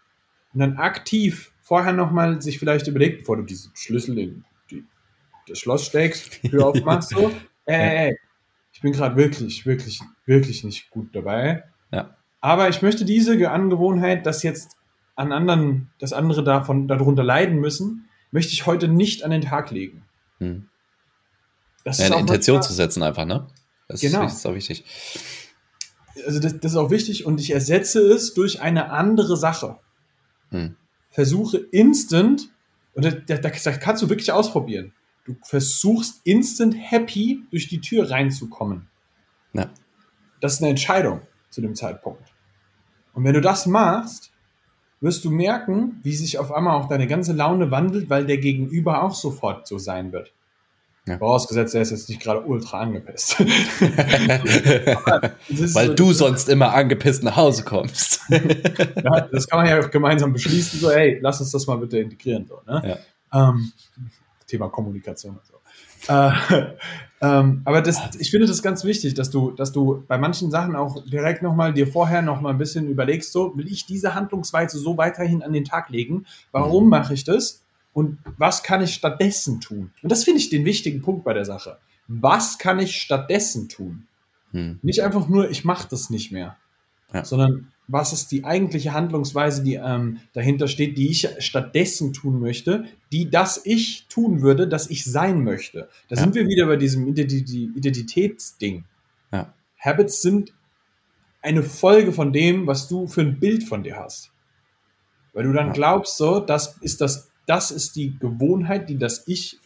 und 0.52 0.60
dann 0.60 0.76
aktiv 0.76 1.52
vorher 1.60 1.92
nochmal 1.92 2.40
sich 2.42 2.58
vielleicht 2.58 2.86
überlegt, 2.88 3.20
bevor 3.20 3.36
du 3.36 3.42
diesen 3.44 3.72
Schlüssel 3.74 4.18
in 4.18 4.44
die, 4.70 4.84
das 5.48 5.58
Schloss 5.58 5.86
steckst, 5.86 6.42
Tür 6.42 6.66
aufmachst, 6.68 7.10
so, 7.10 7.28
ey, 7.66 7.74
ey, 7.80 7.96
ey, 8.08 8.18
ich 8.72 8.80
bin 8.80 8.92
gerade 8.92 9.16
wirklich, 9.16 9.64
wirklich, 9.66 10.00
wirklich 10.26 10.64
nicht 10.64 10.90
gut 10.90 11.08
dabei. 11.14 11.64
Ja. 11.90 12.16
Aber 12.40 12.68
ich 12.68 12.82
möchte 12.82 13.04
diese 13.04 13.36
Ge- 13.38 13.46
Angewohnheit, 13.46 14.26
dass 14.26 14.42
jetzt 14.42 14.76
an 15.14 15.30
anderen, 15.32 15.90
dass 15.98 16.12
andere 16.12 16.42
davon 16.42 16.88
darunter 16.88 17.22
leiden 17.22 17.58
müssen, 17.60 18.08
möchte 18.30 18.52
ich 18.52 18.66
heute 18.66 18.88
nicht 18.88 19.24
an 19.24 19.30
den 19.30 19.42
Tag 19.42 19.70
legen. 19.70 20.02
Hm. 20.38 20.68
Das 21.84 21.98
Ja, 21.98 22.06
eine 22.06 22.16
auch 22.16 22.20
Intention 22.20 22.56
manchmal- 22.56 22.68
zu 22.68 22.74
setzen 22.74 23.02
einfach, 23.02 23.24
ne? 23.26 23.46
Das 23.88 24.00
Genau. 24.00 24.24
ist, 24.24 24.34
ist 24.34 24.46
auch 24.46 24.54
wichtig. 24.54 24.84
also 26.26 26.40
das, 26.40 26.58
das 26.60 26.72
ist 26.72 26.76
auch 26.78 26.90
wichtig 26.90 27.26
und 27.26 27.40
ich 27.40 27.52
ersetze 27.52 28.00
es 28.00 28.32
durch 28.34 28.60
eine 28.62 28.90
andere 28.90 29.36
Sache. 29.36 29.78
Hm. 30.52 30.76
Versuche 31.10 31.58
instant, 31.58 32.50
und 32.94 33.04
das, 33.04 33.16
das, 33.26 33.62
das 33.62 33.80
kannst 33.80 34.02
du 34.02 34.08
wirklich 34.08 34.32
ausprobieren. 34.32 34.92
Du 35.24 35.36
versuchst 35.42 36.20
instant 36.24 36.74
happy 36.78 37.42
durch 37.50 37.68
die 37.68 37.80
Tür 37.80 38.10
reinzukommen. 38.10 38.88
Ja. 39.52 39.70
Das 40.40 40.54
ist 40.54 40.60
eine 40.60 40.70
Entscheidung 40.70 41.20
zu 41.50 41.60
dem 41.60 41.74
Zeitpunkt. 41.74 42.32
Und 43.14 43.24
wenn 43.24 43.34
du 43.34 43.40
das 43.40 43.66
machst, 43.66 44.32
wirst 45.00 45.24
du 45.24 45.30
merken, 45.30 46.00
wie 46.02 46.14
sich 46.14 46.38
auf 46.38 46.52
einmal 46.52 46.80
auch 46.80 46.88
deine 46.88 47.06
ganze 47.06 47.32
Laune 47.32 47.70
wandelt, 47.70 48.08
weil 48.08 48.24
der 48.26 48.38
Gegenüber 48.38 49.02
auch 49.02 49.14
sofort 49.14 49.66
so 49.66 49.78
sein 49.78 50.12
wird. 50.12 50.32
Ja. 51.06 51.18
Vorausgesetzt, 51.18 51.74
er 51.74 51.82
ist 51.82 51.90
jetzt 51.90 52.08
nicht 52.08 52.22
gerade 52.22 52.42
ultra 52.42 52.78
angepisst. 52.80 53.36
Weil 55.74 55.88
so- 55.88 55.94
du 55.94 56.12
sonst 56.12 56.48
immer 56.48 56.72
angepisst 56.74 57.22
nach 57.22 57.36
Hause 57.36 57.64
kommst. 57.64 58.20
Ja, 58.30 59.20
das 59.32 59.48
kann 59.48 59.58
man 59.58 59.68
ja 59.68 59.80
auch 59.80 59.90
gemeinsam 59.90 60.32
beschließen, 60.32 60.78
so, 60.80 60.90
hey, 60.90 61.18
lass 61.20 61.40
uns 61.40 61.50
das 61.50 61.66
mal 61.66 61.76
bitte 61.76 61.98
integrieren. 61.98 62.46
So, 62.46 62.60
ne? 62.66 62.98
ähm, 63.34 63.72
Thema 64.46 64.68
Kommunikation 64.68 65.36
und 65.36 65.44
so. 65.44 65.54
Äh, 66.12 66.32
ähm, 67.20 67.62
aber 67.64 67.82
das, 67.82 68.00
ich 68.18 68.30
finde 68.30 68.46
das 68.46 68.62
ganz 68.62 68.84
wichtig, 68.84 69.14
dass 69.14 69.30
du, 69.30 69.50
dass 69.50 69.72
du 69.72 70.04
bei 70.06 70.18
manchen 70.18 70.50
Sachen 70.50 70.76
auch 70.76 71.04
direkt 71.04 71.42
nochmal 71.42 71.72
dir 71.74 71.86
vorher 71.88 72.22
nochmal 72.22 72.52
ein 72.52 72.58
bisschen 72.58 72.88
überlegst, 72.88 73.32
so, 73.32 73.56
will 73.56 73.66
ich 73.70 73.86
diese 73.86 74.14
Handlungsweise 74.14 74.78
so 74.78 74.96
weiterhin 74.96 75.42
an 75.42 75.52
den 75.52 75.64
Tag 75.64 75.90
legen? 75.90 76.26
Warum 76.52 76.84
Mhm. 76.84 76.90
mache 76.90 77.14
ich 77.14 77.24
das? 77.24 77.62
Und 77.92 78.18
was 78.38 78.62
kann 78.62 78.82
ich 78.82 78.94
stattdessen 78.94 79.60
tun? 79.60 79.92
Und 80.02 80.10
das 80.10 80.24
finde 80.24 80.40
ich 80.40 80.48
den 80.50 80.64
wichtigen 80.64 81.02
Punkt 81.02 81.24
bei 81.24 81.34
der 81.34 81.44
Sache. 81.44 81.78
Was 82.08 82.58
kann 82.58 82.78
ich 82.78 82.96
stattdessen 83.00 83.68
tun? 83.68 84.06
Hm. 84.52 84.78
Nicht 84.82 85.00
einfach 85.02 85.28
nur, 85.28 85.50
ich 85.50 85.64
mache 85.64 85.88
das 85.90 86.10
nicht 86.10 86.32
mehr, 86.32 86.56
Ja. 87.12 87.24
sondern 87.24 87.68
was 87.88 88.12
ist 88.12 88.30
die 88.32 88.44
eigentliche 88.44 88.92
Handlungsweise, 88.94 89.62
die 89.62 89.74
ähm, 89.74 90.20
dahinter 90.32 90.68
steht, 90.68 90.96
die 90.96 91.10
ich 91.10 91.28
stattdessen 91.40 92.12
tun 92.12 92.40
möchte, 92.40 92.84
die 93.12 93.28
das 93.28 93.60
ich 93.64 94.06
tun 94.08 94.40
würde, 94.40 94.68
das 94.68 94.88
ich 94.88 95.04
sein 95.04 95.42
möchte. 95.44 95.88
Da 96.08 96.16
Ja. 96.16 96.22
sind 96.22 96.34
wir 96.34 96.46
wieder 96.46 96.66
bei 96.66 96.76
diesem 96.76 97.06
Identi 97.08 97.70
Identitätsding. 97.74 98.84
Ja. 99.32 99.52
Habits 99.78 100.22
sind 100.22 100.52
eine 101.42 101.62
Folge 101.62 102.12
von 102.12 102.32
dem, 102.32 102.66
was 102.66 102.88
du 102.88 103.06
für 103.08 103.20
ein 103.22 103.38
Bild 103.40 103.64
von 103.64 103.82
dir 103.82 103.96
hast. 103.98 104.30
Weil 105.32 105.44
du 105.44 105.52
dann 105.52 105.72
glaubst, 105.72 106.16
so, 106.16 106.40
das 106.40 106.76
ist 106.82 107.00
das, 107.00 107.30
das 107.52 107.70
ist 107.70 107.96
die 107.96 108.18
Gewohnheit, 108.18 108.88
die 108.88 108.96
das 108.96 109.24
Ich, 109.26 109.58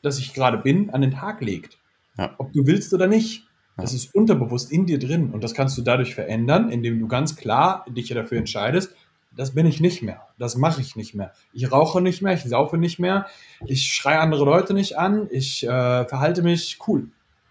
das 0.00 0.20
ich 0.20 0.32
gerade 0.32 0.58
bin, 0.58 0.90
an 0.90 1.00
den 1.00 1.10
Tag 1.10 1.40
legt. 1.40 1.76
Ja. 2.16 2.36
Ob 2.38 2.52
du 2.52 2.68
willst 2.68 2.94
oder 2.94 3.08
nicht. 3.08 3.48
Das 3.76 3.92
ist 3.92 4.14
unterbewusst 4.14 4.70
in 4.70 4.86
dir 4.86 5.00
drin 5.00 5.30
und 5.30 5.42
das 5.42 5.54
kannst 5.54 5.76
du 5.76 5.82
dadurch 5.82 6.14
verändern, 6.14 6.70
indem 6.70 7.00
du 7.00 7.08
ganz 7.08 7.34
klar 7.34 7.84
dich 7.88 8.08
dafür 8.10 8.38
entscheidest, 8.38 8.94
das 9.34 9.54
bin 9.54 9.66
ich 9.66 9.80
nicht 9.80 10.02
mehr, 10.02 10.28
das 10.38 10.56
mache 10.56 10.82
ich 10.82 10.94
nicht 10.94 11.14
mehr. 11.14 11.32
Ich 11.52 11.72
rauche 11.72 12.00
nicht 12.00 12.20
mehr, 12.20 12.34
ich 12.34 12.42
saufe 12.42 12.76
nicht 12.76 12.98
mehr, 12.98 13.26
ich 13.66 13.92
schreie 13.92 14.20
andere 14.20 14.44
Leute 14.44 14.74
nicht 14.74 14.98
an, 14.98 15.26
ich 15.30 15.64
äh, 15.64 16.06
verhalte 16.06 16.42
mich 16.42 16.78
cool. 16.86 17.08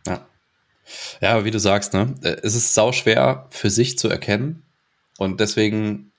Ja. 0.08 0.26
Ja, 1.22 1.34
aber 1.34 1.44
wie 1.44 1.52
du 1.52 1.60
sagst, 1.60 1.94
ne, 1.94 2.14
äh, 2.22 2.38
es 2.44 2.56
ist 2.56 2.76
sau 2.76 2.92
schwer 2.92 3.48
für 3.50 3.72
sich 3.72 3.98
zu 3.98 4.08
erkennen. 4.08 4.64
Und 5.18 5.40
deswegen, 5.40 6.11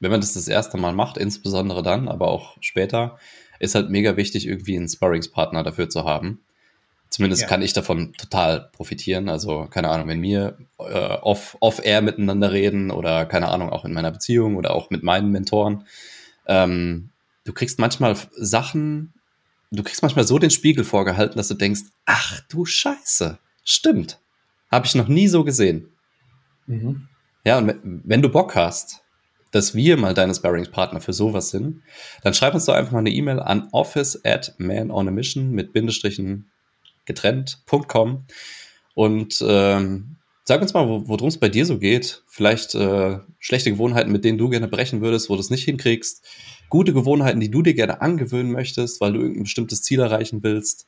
wenn 0.00 0.10
man 0.10 0.20
das 0.20 0.34
das 0.34 0.48
erste 0.48 0.78
Mal 0.78 0.92
macht, 0.92 1.16
insbesondere 1.18 1.82
dann, 1.82 2.08
aber 2.08 2.28
auch 2.28 2.56
später, 2.60 3.18
ist 3.60 3.74
halt 3.74 3.90
mega 3.90 4.16
wichtig, 4.16 4.46
irgendwie 4.46 4.76
einen 4.76 4.88
Sparringspartner 4.88 5.62
dafür 5.62 5.88
zu 5.88 6.04
haben. 6.04 6.40
Zumindest 7.10 7.42
Ja. 7.42 7.48
kann 7.48 7.62
ich 7.62 7.72
davon 7.72 8.12
total 8.14 8.68
profitieren. 8.72 9.28
Also, 9.28 9.66
keine 9.70 9.88
Ahnung, 9.88 10.08
wenn 10.08 10.22
wir 10.22 10.58
äh, 10.78 10.92
off, 11.22 11.56
off-air 11.60 12.02
miteinander 12.02 12.52
reden 12.52 12.90
oder 12.90 13.24
keine 13.26 13.48
Ahnung, 13.48 13.70
auch 13.70 13.84
in 13.84 13.92
meiner 13.92 14.10
Beziehung 14.10 14.56
oder 14.56 14.74
auch 14.74 14.90
mit 14.90 15.02
meinen 15.02 15.30
Mentoren, 15.32 15.84
ähm, 16.46 17.08
du 17.44 17.52
kriegst 17.52 17.78
manchmal 17.78 18.14
Sachen, 18.36 19.14
du 19.70 19.82
kriegst 19.82 20.02
manchmal 20.02 20.26
so 20.26 20.38
den 20.38 20.50
Spiegel 20.50 20.84
vorgehalten, 20.84 21.38
dass 21.38 21.48
du 21.48 21.54
denkst, 21.54 21.80
ach 22.04 22.40
du 22.48 22.66
Scheiße, 22.66 23.38
stimmt. 23.64 24.18
Habe 24.70 24.86
ich 24.86 24.94
noch 24.94 25.08
nie 25.08 25.28
so 25.28 25.44
gesehen. 25.44 25.88
Mhm. 26.66 27.08
Ja, 27.44 27.56
und 27.56 27.74
wenn 27.82 28.20
du 28.20 28.28
Bock 28.28 28.54
hast, 28.54 29.02
dass 29.50 29.74
wir 29.74 29.96
mal 29.96 30.14
deine 30.14 30.34
Sparringspartner 30.34 31.00
für 31.00 31.12
sowas 31.12 31.50
sind, 31.50 31.82
dann 32.22 32.34
schreib 32.34 32.54
uns 32.54 32.66
doch 32.66 32.74
einfach 32.74 32.92
mal 32.92 32.98
eine 33.00 33.10
E-Mail 33.10 33.40
an 33.40 33.68
office 33.72 34.20
at 34.24 34.54
manonamission 34.58 35.50
mit 35.52 35.72
Bindestrichen 35.72 36.50
getrennt.com 37.06 38.24
und 38.94 39.44
ähm, 39.46 40.16
sag 40.44 40.60
uns 40.62 40.74
mal, 40.74 40.88
wo- 40.88 41.06
worum 41.08 41.28
es 41.28 41.38
bei 41.38 41.48
dir 41.48 41.64
so 41.66 41.78
geht. 41.78 42.22
Vielleicht 42.26 42.74
äh, 42.74 43.18
schlechte 43.38 43.70
Gewohnheiten, 43.70 44.12
mit 44.12 44.24
denen 44.24 44.38
du 44.38 44.48
gerne 44.48 44.68
brechen 44.68 45.00
würdest, 45.00 45.30
wo 45.30 45.34
du 45.34 45.40
es 45.40 45.50
nicht 45.50 45.64
hinkriegst. 45.64 46.24
Gute 46.68 46.92
Gewohnheiten, 46.92 47.40
die 47.40 47.50
du 47.50 47.62
dir 47.62 47.74
gerne 47.74 48.00
angewöhnen 48.02 48.52
möchtest, 48.52 49.00
weil 49.00 49.12
du 49.12 49.20
irgendein 49.20 49.44
bestimmtes 49.44 49.82
Ziel 49.82 50.00
erreichen 50.00 50.42
willst. 50.42 50.86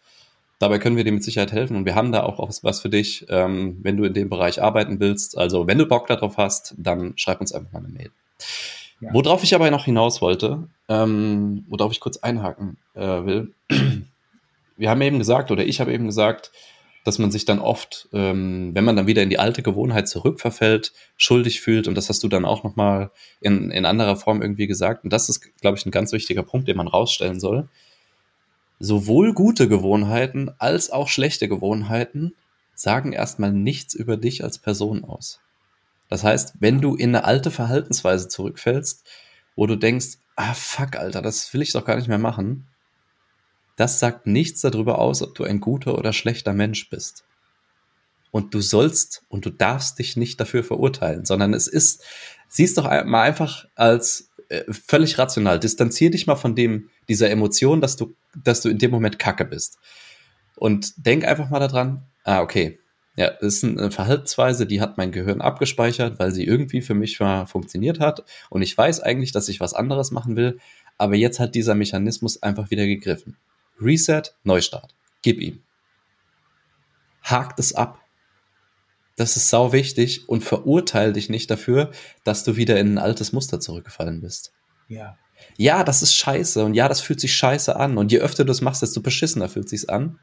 Dabei 0.59 0.79
können 0.79 0.97
wir 0.97 1.05
dir 1.05 1.13
mit 1.13 1.25
Sicherheit 1.25 1.53
helfen 1.53 1.75
und 1.77 1.87
wir 1.87 1.95
haben 1.95 2.13
da 2.13 2.23
auch 2.23 2.51
was 2.63 2.81
für 2.83 2.91
dich, 2.91 3.25
ähm, 3.31 3.79
wenn 3.83 3.97
du 3.97 4.05
in 4.05 4.13
dem 4.13 4.29
Bereich 4.29 4.61
arbeiten 4.63 5.01
willst. 5.01 5.39
Also 5.39 5.67
wenn 5.67 5.79
du 5.79 5.87
Bock 5.87 6.07
darauf 6.07 6.37
hast, 6.37 6.75
dann 6.77 7.15
schreib 7.17 7.41
uns 7.41 7.53
einfach 7.53 7.73
mal 7.73 7.79
eine 7.79 7.89
Mail. 7.89 8.11
Ja. 9.01 9.15
Worauf 9.15 9.43
ich 9.43 9.55
aber 9.55 9.71
noch 9.71 9.87
hinaus 9.87 10.21
wollte, 10.21 10.69
ähm, 10.89 11.65
worauf 11.69 11.91
ich 11.93 12.01
kurz 12.01 12.19
einhaken 12.19 12.77
äh, 12.95 13.25
will, 13.25 13.55
wir 14.77 14.91
haben 14.91 15.01
eben 15.01 15.19
gesagt, 15.19 15.51
oder 15.51 15.65
ich 15.65 15.81
habe 15.81 15.93
eben 15.93 16.07
gesagt, 16.07 16.53
dass 17.03 17.19
man 17.19 17.31
sich 17.31 17.47
dann 17.47 17.61
oft, 17.61 18.11
ähm, 18.13 18.73
wenn 18.75 18.85
man 18.85 18.95
dann 18.95 19.07
wieder 19.07 19.23
in 19.23 19.31
die 19.31 19.39
alte 19.39 19.63
Gewohnheit 19.63 20.07
zurückverfällt, 20.07 20.93
schuldig 21.17 21.63
fühlt. 21.63 21.89
Und 21.89 21.95
das 21.95 22.11
hast 22.11 22.23
du 22.23 22.29
dann 22.29 22.45
auch 22.45 22.63
nochmal 22.63 23.11
in, 23.41 23.71
in 23.71 23.87
anderer 23.87 24.17
Form 24.17 24.43
irgendwie 24.43 24.67
gesagt. 24.67 25.05
Und 25.05 25.13
das 25.13 25.31
ist, 25.31 25.59
glaube 25.63 25.79
ich, 25.79 25.87
ein 25.87 25.91
ganz 25.93 26.13
wichtiger 26.13 26.43
Punkt, 26.43 26.69
den 26.69 26.77
man 26.77 26.89
rausstellen 26.89 27.41
soll. 27.41 27.69
sowohl 28.81 29.35
gute 29.35 29.69
Gewohnheiten 29.69 30.51
als 30.59 30.91
auch 30.91 31.09
schlechte 31.09 31.49
Gewohnheiten 31.49 32.35
sagen 32.75 33.13
erstmal 33.13 33.53
nichts 33.53 33.95
über 33.95 34.17
dich 34.17 34.43
als 34.43 34.59
Person 34.59 35.05
aus. 35.05 35.41
Das 36.11 36.25
heißt, 36.25 36.55
wenn 36.59 36.81
du 36.81 36.97
in 36.97 37.15
eine 37.15 37.25
alte 37.25 37.51
Verhaltensweise 37.51 38.29
zurückfällst, 38.29 39.07
wo 39.57 39.67
du 39.67 39.77
denkst, 39.77 40.19
ah 40.37 40.55
fuck, 40.55 40.97
Alter, 40.97 41.23
das 41.23 41.55
will 41.55 41.63
ich 41.63 41.73
doch 41.73 41.85
gar 41.85 41.97
nicht 41.97 42.09
mehr 42.09 42.19
machen, 42.19 42.67
das 43.77 44.01
sagt 44.01 44.27
nichts 44.27 44.61
darüber 44.61 44.99
aus, 44.99 45.23
ob 45.23 45.35
du 45.35 45.45
ein 45.45 45.61
guter 45.61 45.97
oder 45.97 46.13
schlechter 46.13 46.53
Mensch 46.53 46.91
bist. 46.91 47.25
Und 48.33 48.55
du 48.55 48.61
sollst 48.61 49.23
und 49.29 49.47
du 49.47 49.51
darfst 49.51 49.99
dich 49.99 50.17
nicht 50.17 50.39
dafür 50.41 50.63
verurteilen, 50.65 51.25
sondern 51.25 51.55
es 51.55 51.67
ist, 51.67 52.05
siehst 52.49 52.77
doch 52.77 52.85
mal 52.85 53.23
einfach 53.23 53.67
als 53.77 54.31
äh, 54.49 54.65
völlig 54.73 55.17
rational. 55.19 55.59
Distanzier 55.59 56.11
dich 56.11 56.27
mal 56.27 56.37
von 56.37 56.55
dem, 56.55 56.91
dieser 57.09 57.31
Emotion, 57.31 57.81
dass 57.81 57.97
du, 57.97 58.15
dass 58.35 58.61
du 58.61 58.69
in 58.69 58.79
dem 58.79 58.91
Moment 58.91 59.19
Kacke 59.19 59.45
bist. 59.45 59.79
Und 60.57 61.07
denk 61.07 61.25
einfach 61.25 61.51
mal 61.51 61.61
daran, 61.61 62.07
ah, 62.25 62.41
okay, 62.43 62.79
ja, 63.21 63.33
das 63.39 63.57
ist 63.57 63.65
eine 63.65 63.91
Verhaltensweise, 63.91 64.65
die 64.65 64.81
hat 64.81 64.97
mein 64.97 65.13
Gehirn 65.13 65.43
abgespeichert, 65.43 66.19
weil 66.19 66.33
sie 66.33 66.47
irgendwie 66.47 66.81
für 66.81 66.95
mich 66.95 67.21
mal 67.21 67.45
funktioniert 67.45 68.01
hat. 68.01 68.25
Und 68.49 68.63
ich 68.63 68.77
weiß 68.77 69.01
eigentlich, 69.01 69.31
dass 69.31 69.51
ich 69.51 69.61
was 69.61 69.75
anderes 69.75 70.11
machen 70.11 70.37
will, 70.37 70.59
aber 70.97 71.17
jetzt 71.17 71.39
hat 71.39 71.55
dieser 71.55 71.75
Mechanismus 71.75 72.43
einfach 72.43 72.71
wieder 72.71 72.87
gegriffen. 72.87 73.37
Reset, 73.79 74.23
Neustart. 74.43 74.95
Gib 75.21 75.39
ihm. 75.39 75.61
Hakt 77.23 77.59
es 77.59 77.75
ab. 77.75 78.01
Das 79.17 79.37
ist 79.37 79.51
sau 79.51 79.75
wichtig 79.75 80.27
und 80.27 80.43
verurteile 80.43 81.13
dich 81.13 81.29
nicht 81.29 81.51
dafür, 81.51 81.91
dass 82.25 82.43
du 82.43 82.57
wieder 82.57 82.81
in 82.81 82.95
ein 82.95 82.99
altes 82.99 83.35
Muster 83.35 83.61
zurückgefallen 83.61 84.23
bist. 84.23 84.55
Ja. 84.89 85.19
Ja, 85.59 85.85
das 85.85 86.01
ist 86.01 86.15
scheiße 86.15 86.65
und 86.65 86.73
ja, 86.73 86.89
das 86.89 87.03
fühlt 87.03 87.21
sich 87.21 87.35
scheiße 87.35 87.77
an 87.77 87.99
und 87.99 88.13
je 88.13 88.21
öfter 88.21 88.47
du 88.47 88.53
es 88.53 88.63
machst, 88.63 88.81
desto 88.81 89.03
beschissener 89.03 89.51
fühlt 89.51 89.69
sich's 89.69 89.85
an. 89.91 90.19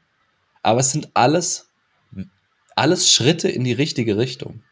Aber 0.63 0.79
es 0.79 0.91
sind 0.91 1.11
alles 1.13 1.67
alles 2.77 3.11
Schritte 3.11 3.49
in 3.49 3.63
die 3.63 3.73
richtige 3.73 4.17
Richtung. 4.17 4.63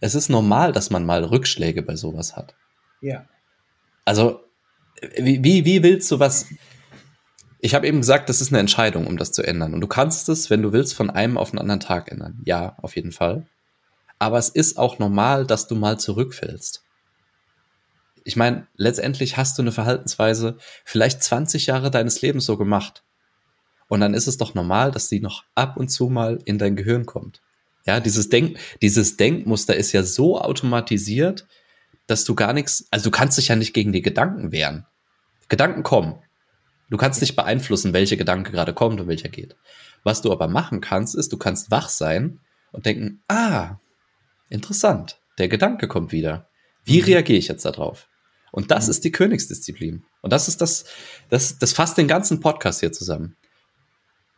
Es 0.00 0.14
ist 0.14 0.28
normal, 0.28 0.72
dass 0.72 0.90
man 0.90 1.04
mal 1.04 1.24
Rückschläge 1.24 1.82
bei 1.82 1.96
sowas 1.96 2.36
hat. 2.36 2.54
Ja. 3.00 3.26
Also, 4.04 4.40
wie, 5.16 5.42
wie, 5.42 5.64
wie 5.64 5.82
willst 5.82 6.10
du 6.10 6.18
was? 6.18 6.46
Ich 7.60 7.74
habe 7.74 7.86
eben 7.86 8.00
gesagt, 8.00 8.28
das 8.28 8.40
ist 8.40 8.52
eine 8.52 8.60
Entscheidung, 8.60 9.06
um 9.06 9.16
das 9.16 9.32
zu 9.32 9.42
ändern. 9.42 9.74
Und 9.74 9.80
du 9.80 9.88
kannst 9.88 10.28
es, 10.28 10.48
wenn 10.50 10.62
du 10.62 10.72
willst, 10.72 10.94
von 10.94 11.10
einem 11.10 11.36
auf 11.36 11.50
einen 11.50 11.58
anderen 11.58 11.80
Tag 11.80 12.10
ändern. 12.10 12.40
Ja, 12.44 12.76
auf 12.80 12.94
jeden 12.96 13.12
Fall. 13.12 13.46
Aber 14.18 14.38
es 14.38 14.48
ist 14.48 14.78
auch 14.78 14.98
normal, 14.98 15.46
dass 15.46 15.66
du 15.66 15.74
mal 15.74 15.98
zurückfällst. 15.98 16.84
Ich 18.24 18.36
meine, 18.36 18.66
letztendlich 18.76 19.36
hast 19.36 19.58
du 19.58 19.62
eine 19.62 19.72
Verhaltensweise 19.72 20.58
vielleicht 20.84 21.22
20 21.22 21.66
Jahre 21.66 21.90
deines 21.90 22.20
Lebens 22.22 22.44
so 22.44 22.56
gemacht. 22.56 23.02
Und 23.88 24.00
dann 24.00 24.14
ist 24.14 24.26
es 24.26 24.36
doch 24.36 24.54
normal, 24.54 24.90
dass 24.90 25.08
sie 25.08 25.20
noch 25.20 25.44
ab 25.54 25.76
und 25.76 25.88
zu 25.88 26.08
mal 26.08 26.38
in 26.44 26.58
dein 26.58 26.76
Gehirn 26.76 27.06
kommt. 27.06 27.40
Ja, 27.86 28.00
dieses 28.00 28.28
Denk, 28.28 28.58
dieses 28.82 29.16
Denkmuster 29.16 29.74
ist 29.74 29.92
ja 29.92 30.02
so 30.02 30.38
automatisiert, 30.38 31.46
dass 32.06 32.24
du 32.24 32.34
gar 32.34 32.52
nichts, 32.52 32.86
also 32.90 33.04
du 33.04 33.10
kannst 33.10 33.38
dich 33.38 33.48
ja 33.48 33.56
nicht 33.56 33.72
gegen 33.72 33.92
die 33.92 34.02
Gedanken 34.02 34.52
wehren. 34.52 34.86
Gedanken 35.48 35.82
kommen. 35.82 36.16
Du 36.90 36.96
kannst 36.96 37.20
nicht 37.20 37.36
beeinflussen, 37.36 37.92
welche 37.92 38.16
Gedanke 38.16 38.52
gerade 38.52 38.74
kommt 38.74 39.00
und 39.00 39.08
welcher 39.08 39.28
geht. 39.28 39.56
Was 40.04 40.22
du 40.22 40.32
aber 40.32 40.48
machen 40.48 40.80
kannst, 40.80 41.14
ist, 41.14 41.32
du 41.32 41.36
kannst 41.36 41.70
wach 41.70 41.88
sein 41.88 42.40
und 42.72 42.86
denken, 42.86 43.22
ah, 43.28 43.76
interessant, 44.48 45.20
der 45.38 45.48
Gedanke 45.48 45.88
kommt 45.88 46.12
wieder. 46.12 46.48
Wie 46.84 47.00
mhm. 47.00 47.04
reagiere 47.04 47.38
ich 47.38 47.48
jetzt 47.48 47.64
darauf? 47.64 48.08
Und 48.52 48.70
das 48.70 48.86
mhm. 48.86 48.90
ist 48.90 49.04
die 49.04 49.12
Königsdisziplin. 49.12 50.04
Und 50.22 50.32
das 50.32 50.48
ist 50.48 50.60
das, 50.60 50.84
das, 51.28 51.58
das 51.58 51.72
fasst 51.72 51.98
den 51.98 52.08
ganzen 52.08 52.40
Podcast 52.40 52.80
hier 52.80 52.92
zusammen. 52.92 53.36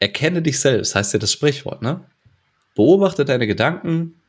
Erkenne 0.00 0.42
dich 0.42 0.58
selbst, 0.58 0.94
heißt 0.94 1.12
ja 1.12 1.18
das 1.18 1.32
Sprichwort, 1.32 1.82
ne? 1.82 2.04
Beobachte 2.74 3.24
deine 3.24 3.46
Gedanken, 3.46 4.20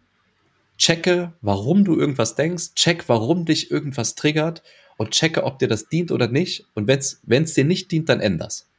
checke, 0.77 1.33
warum 1.41 1.83
du 1.83 1.97
irgendwas 1.97 2.35
denkst, 2.35 2.75
check, 2.75 3.07
warum 3.07 3.45
dich 3.45 3.71
irgendwas 3.71 4.15
triggert 4.15 4.63
und 4.97 5.11
checke, 5.11 5.43
ob 5.43 5.59
dir 5.59 5.67
das 5.67 5.89
dient 5.89 6.11
oder 6.11 6.27
nicht. 6.27 6.65
Und 6.73 6.87
wenn 6.87 7.43
es 7.43 7.53
dir 7.53 7.65
nicht 7.65 7.91
dient, 7.91 8.09
dann 8.09 8.19
änders. 8.19 8.69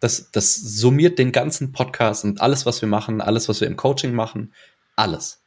Das, 0.00 0.30
das 0.30 0.54
summiert 0.54 1.18
den 1.18 1.32
ganzen 1.32 1.72
Podcast 1.72 2.24
und 2.24 2.40
alles, 2.40 2.66
was 2.66 2.80
wir 2.80 2.88
machen, 2.88 3.20
alles, 3.20 3.48
was 3.48 3.60
wir 3.60 3.68
im 3.68 3.76
Coaching 3.76 4.14
machen, 4.14 4.52
alles. 4.96 5.42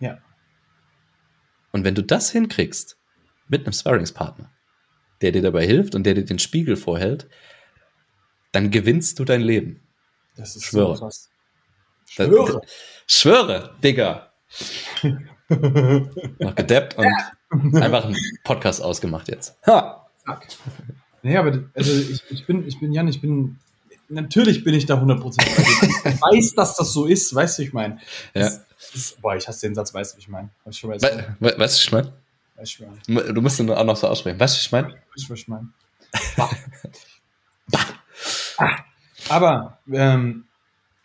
Ja. 0.00 0.18
Und 1.72 1.84
wenn 1.84 1.94
du 1.94 2.02
das 2.02 2.30
hinkriegst, 2.30 2.98
mit 3.48 3.64
einem 3.64 3.72
Sparringspartner, 3.72 4.50
der 5.20 5.32
dir 5.32 5.42
dabei 5.42 5.66
hilft 5.66 5.94
und 5.94 6.04
der 6.04 6.14
dir 6.14 6.24
den 6.24 6.38
Spiegel 6.38 6.76
vorhält, 6.76 7.28
dann 8.56 8.70
gewinnst 8.70 9.18
du 9.18 9.24
dein 9.26 9.42
Leben. 9.42 9.82
Das 10.34 10.56
ist 10.56 10.64
Schwöre. 10.64 10.96
so 10.96 11.04
krass. 11.04 11.28
Schwöre. 12.06 12.62
schwöre, 13.06 13.74
Digga. 13.84 14.32
Noch 16.38 16.54
gedeppt 16.54 16.96
und 16.96 17.76
einfach 17.76 18.06
einen 18.06 18.16
Podcast 18.44 18.80
ausgemacht 18.80 19.28
jetzt. 19.28 19.56
Ha! 19.66 20.08
Fuck. 20.24 20.40
Nee, 21.22 21.36
aber 21.36 21.64
also 21.74 21.92
ich, 21.92 22.22
ich, 22.30 22.46
bin, 22.46 22.66
ich 22.66 22.80
bin 22.80 22.92
Jan, 22.92 23.08
ich 23.08 23.20
bin, 23.20 23.58
natürlich 24.08 24.64
bin 24.64 24.74
ich 24.74 24.86
da 24.86 24.94
100% 24.94 25.20
bei 25.20 26.10
Ich 26.10 26.20
weiß, 26.22 26.54
dass 26.54 26.76
das 26.76 26.94
so 26.94 27.04
ist, 27.04 27.34
weißt 27.34 27.58
du, 27.58 27.62
ich 27.62 27.74
meine. 27.74 27.98
Ja. 28.32 28.50
boah, 29.20 29.36
ich 29.36 29.46
hasse 29.46 29.66
den 29.66 29.74
Satz, 29.74 29.92
weißt 29.92 30.14
du, 30.14 30.18
ich 30.18 30.28
meine. 30.28 30.48
Weißt 30.64 30.82
du, 30.82 30.88
was 30.88 31.02
ich 31.76 31.92
meine? 31.92 32.12
Du 33.34 33.42
musst 33.42 33.60
ihn 33.60 33.70
auch 33.70 33.84
noch 33.84 33.96
so 33.96 34.08
aussprechen. 34.08 34.40
Weißt 34.40 34.56
du, 34.56 34.60
ich 34.60 34.72
meine? 34.72 34.94
Weißt 35.14 35.28
du, 35.28 35.34
ich 35.34 35.46
meine? 35.46 35.68
Aber 39.28 39.78
ähm, 39.90 40.44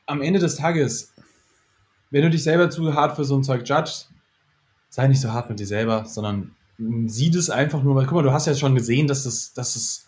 am 0.05 0.21
Ende 0.21 0.39
des 0.39 0.55
Tages, 0.55 1.13
wenn 2.09 2.23
du 2.23 2.29
dich 2.29 2.43
selber 2.43 2.69
zu 2.69 2.93
hart 2.93 3.15
für 3.15 3.23
so 3.23 3.35
ein 3.35 3.43
Zeug 3.43 3.67
judgst, 3.67 4.09
sei 4.89 5.07
nicht 5.07 5.21
so 5.21 5.31
hart 5.31 5.49
mit 5.49 5.59
dir 5.59 5.67
selber, 5.67 6.05
sondern 6.05 6.55
sieh 7.05 7.31
das 7.31 7.49
einfach 7.49 7.83
nur, 7.83 7.95
weil 7.95 8.05
guck 8.05 8.15
mal, 8.15 8.23
du 8.23 8.31
hast 8.31 8.47
ja 8.47 8.55
schon 8.55 8.75
gesehen, 8.75 9.07
dass, 9.07 9.23
das, 9.23 9.53
dass, 9.53 9.75
es, 9.75 10.07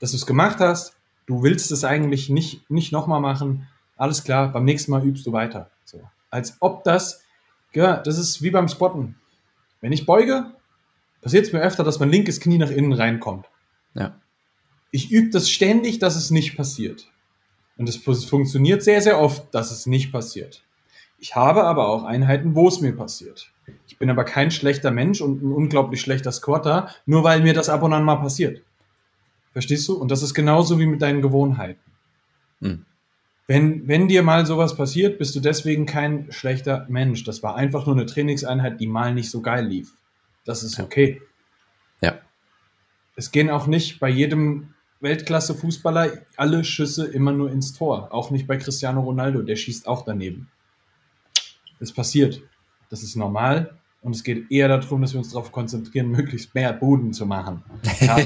dass 0.00 0.12
du 0.12 0.16
es 0.16 0.26
gemacht 0.26 0.58
hast. 0.60 0.96
Du 1.26 1.42
willst 1.42 1.70
es 1.70 1.84
eigentlich 1.84 2.28
nicht, 2.28 2.68
nicht 2.70 2.92
nochmal 2.92 3.20
machen. 3.20 3.66
Alles 3.96 4.24
klar, 4.24 4.52
beim 4.52 4.64
nächsten 4.64 4.90
Mal 4.90 5.04
übst 5.04 5.26
du 5.26 5.32
weiter. 5.32 5.70
So. 5.84 6.00
Als 6.30 6.56
ob 6.60 6.84
das, 6.84 7.22
ja, 7.72 7.98
das 7.98 8.18
ist 8.18 8.42
wie 8.42 8.50
beim 8.50 8.68
Spotten. 8.68 9.16
Wenn 9.80 9.92
ich 9.92 10.06
beuge, 10.06 10.52
passiert 11.20 11.46
es 11.46 11.52
mir 11.52 11.60
öfter, 11.60 11.84
dass 11.84 12.00
mein 12.00 12.10
linkes 12.10 12.40
Knie 12.40 12.58
nach 12.58 12.70
innen 12.70 12.92
reinkommt. 12.92 13.46
Ja 13.94 14.14
ich 14.94 15.10
übe 15.10 15.30
das 15.30 15.50
ständig, 15.50 15.98
dass 15.98 16.14
es 16.14 16.30
nicht 16.30 16.56
passiert. 16.56 17.08
Und 17.76 17.88
es 17.88 17.96
funktioniert 17.96 18.82
sehr, 18.82 19.00
sehr 19.00 19.20
oft, 19.20 19.54
dass 19.54 19.70
es 19.70 19.86
nicht 19.86 20.12
passiert. 20.12 20.62
Ich 21.18 21.34
habe 21.34 21.64
aber 21.64 21.88
auch 21.88 22.04
Einheiten, 22.04 22.54
wo 22.54 22.68
es 22.68 22.80
mir 22.80 22.94
passiert. 22.94 23.50
Ich 23.86 23.98
bin 23.98 24.10
aber 24.10 24.24
kein 24.24 24.50
schlechter 24.50 24.90
Mensch 24.90 25.20
und 25.20 25.42
ein 25.42 25.52
unglaublich 25.52 26.00
schlechter 26.00 26.32
Squatter, 26.32 26.88
nur 27.06 27.24
weil 27.24 27.40
mir 27.40 27.54
das 27.54 27.68
ab 27.68 27.82
und 27.82 27.92
an 27.92 28.04
mal 28.04 28.16
passiert. 28.16 28.62
Verstehst 29.52 29.88
du? 29.88 29.94
Und 29.94 30.10
das 30.10 30.22
ist 30.22 30.34
genauso 30.34 30.78
wie 30.78 30.86
mit 30.86 31.00
deinen 31.00 31.22
Gewohnheiten. 31.22 31.80
Hm. 32.60 32.84
Wenn, 33.46 33.86
wenn 33.86 34.08
dir 34.08 34.22
mal 34.22 34.46
sowas 34.46 34.74
passiert, 34.74 35.18
bist 35.18 35.34
du 35.36 35.40
deswegen 35.40 35.86
kein 35.86 36.32
schlechter 36.32 36.86
Mensch. 36.88 37.24
Das 37.24 37.42
war 37.42 37.56
einfach 37.56 37.86
nur 37.86 37.94
eine 37.94 38.06
Trainingseinheit, 38.06 38.80
die 38.80 38.86
mal 38.86 39.12
nicht 39.12 39.30
so 39.30 39.42
geil 39.42 39.66
lief. 39.66 39.92
Das 40.44 40.62
ist 40.62 40.80
okay. 40.80 41.20
Ja. 42.00 42.18
Es 43.16 43.30
gehen 43.32 43.50
auch 43.50 43.66
nicht 43.66 44.00
bei 44.00 44.08
jedem 44.08 44.74
Weltklasse-Fußballer 45.00 46.12
alle 46.36 46.64
Schüsse 46.64 47.06
immer 47.06 47.32
nur 47.32 47.50
ins 47.50 47.72
Tor. 47.72 48.12
Auch 48.12 48.30
nicht 48.30 48.46
bei 48.46 48.56
Cristiano 48.56 49.00
Ronaldo, 49.00 49.42
der 49.42 49.56
schießt 49.56 49.86
auch 49.86 50.04
daneben. 50.04 50.48
Das 51.80 51.92
passiert. 51.92 52.40
Das 52.90 53.02
ist 53.02 53.16
normal. 53.16 53.76
Und 54.00 54.14
es 54.14 54.22
geht 54.22 54.50
eher 54.50 54.68
darum, 54.68 55.00
dass 55.00 55.14
wir 55.14 55.18
uns 55.18 55.30
darauf 55.30 55.50
konzentrieren, 55.50 56.08
möglichst 56.08 56.54
mehr 56.54 56.72
Buden 56.72 57.12
zu 57.12 57.26
machen. 57.26 57.62
Ja. 58.00 58.18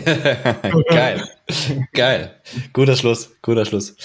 Geil. 0.91 1.29
Geil. 1.93 2.35
Guter 2.73 2.97
Schluss. 2.97 3.37
Guter 3.43 3.65
Schluss. 3.65 3.97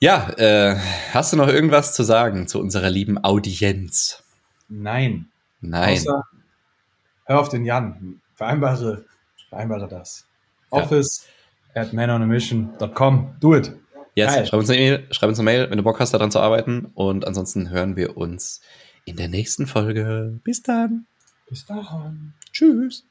Ja, 0.00 0.30
äh, 0.36 0.76
hast 1.12 1.32
du 1.32 1.36
noch 1.36 1.48
irgendwas 1.48 1.94
zu 1.94 2.02
sagen 2.02 2.46
zu 2.48 2.60
unserer 2.60 2.90
lieben 2.90 3.22
Audienz? 3.22 4.22
Nein. 4.68 5.28
Nein. 5.60 5.98
Außer, 5.98 6.24
hör 7.24 7.40
auf 7.40 7.48
den 7.48 7.64
Jan. 7.64 8.20
Vereinbare, 8.34 9.04
vereinbare 9.48 9.88
das. 9.88 10.26
Office 10.70 11.26
at 11.74 11.92
manonamission.com. 11.92 13.36
Do 13.40 13.54
it. 13.54 13.72
Yes, 14.14 14.34
Geil. 14.34 14.46
schreib 14.46 14.60
uns, 14.60 14.70
eine 14.70 14.80
e 14.80 15.06
schreib 15.10 15.28
uns 15.28 15.38
eine 15.38 15.44
Mail, 15.44 15.70
wenn 15.70 15.78
du 15.78 15.84
Bock 15.84 15.98
hast, 15.98 16.12
daran 16.12 16.30
zu 16.30 16.40
arbeiten. 16.40 16.90
Und 16.94 17.26
ansonsten 17.26 17.70
hören 17.70 17.96
wir 17.96 18.16
uns 18.16 18.60
in 19.04 19.16
der 19.16 19.28
nächsten 19.28 19.66
Folge. 19.66 20.40
Bis 20.44 20.62
dann. 20.62 21.06
Bis 21.48 21.64
dann. 21.66 22.34
Tschüss. 22.52 23.06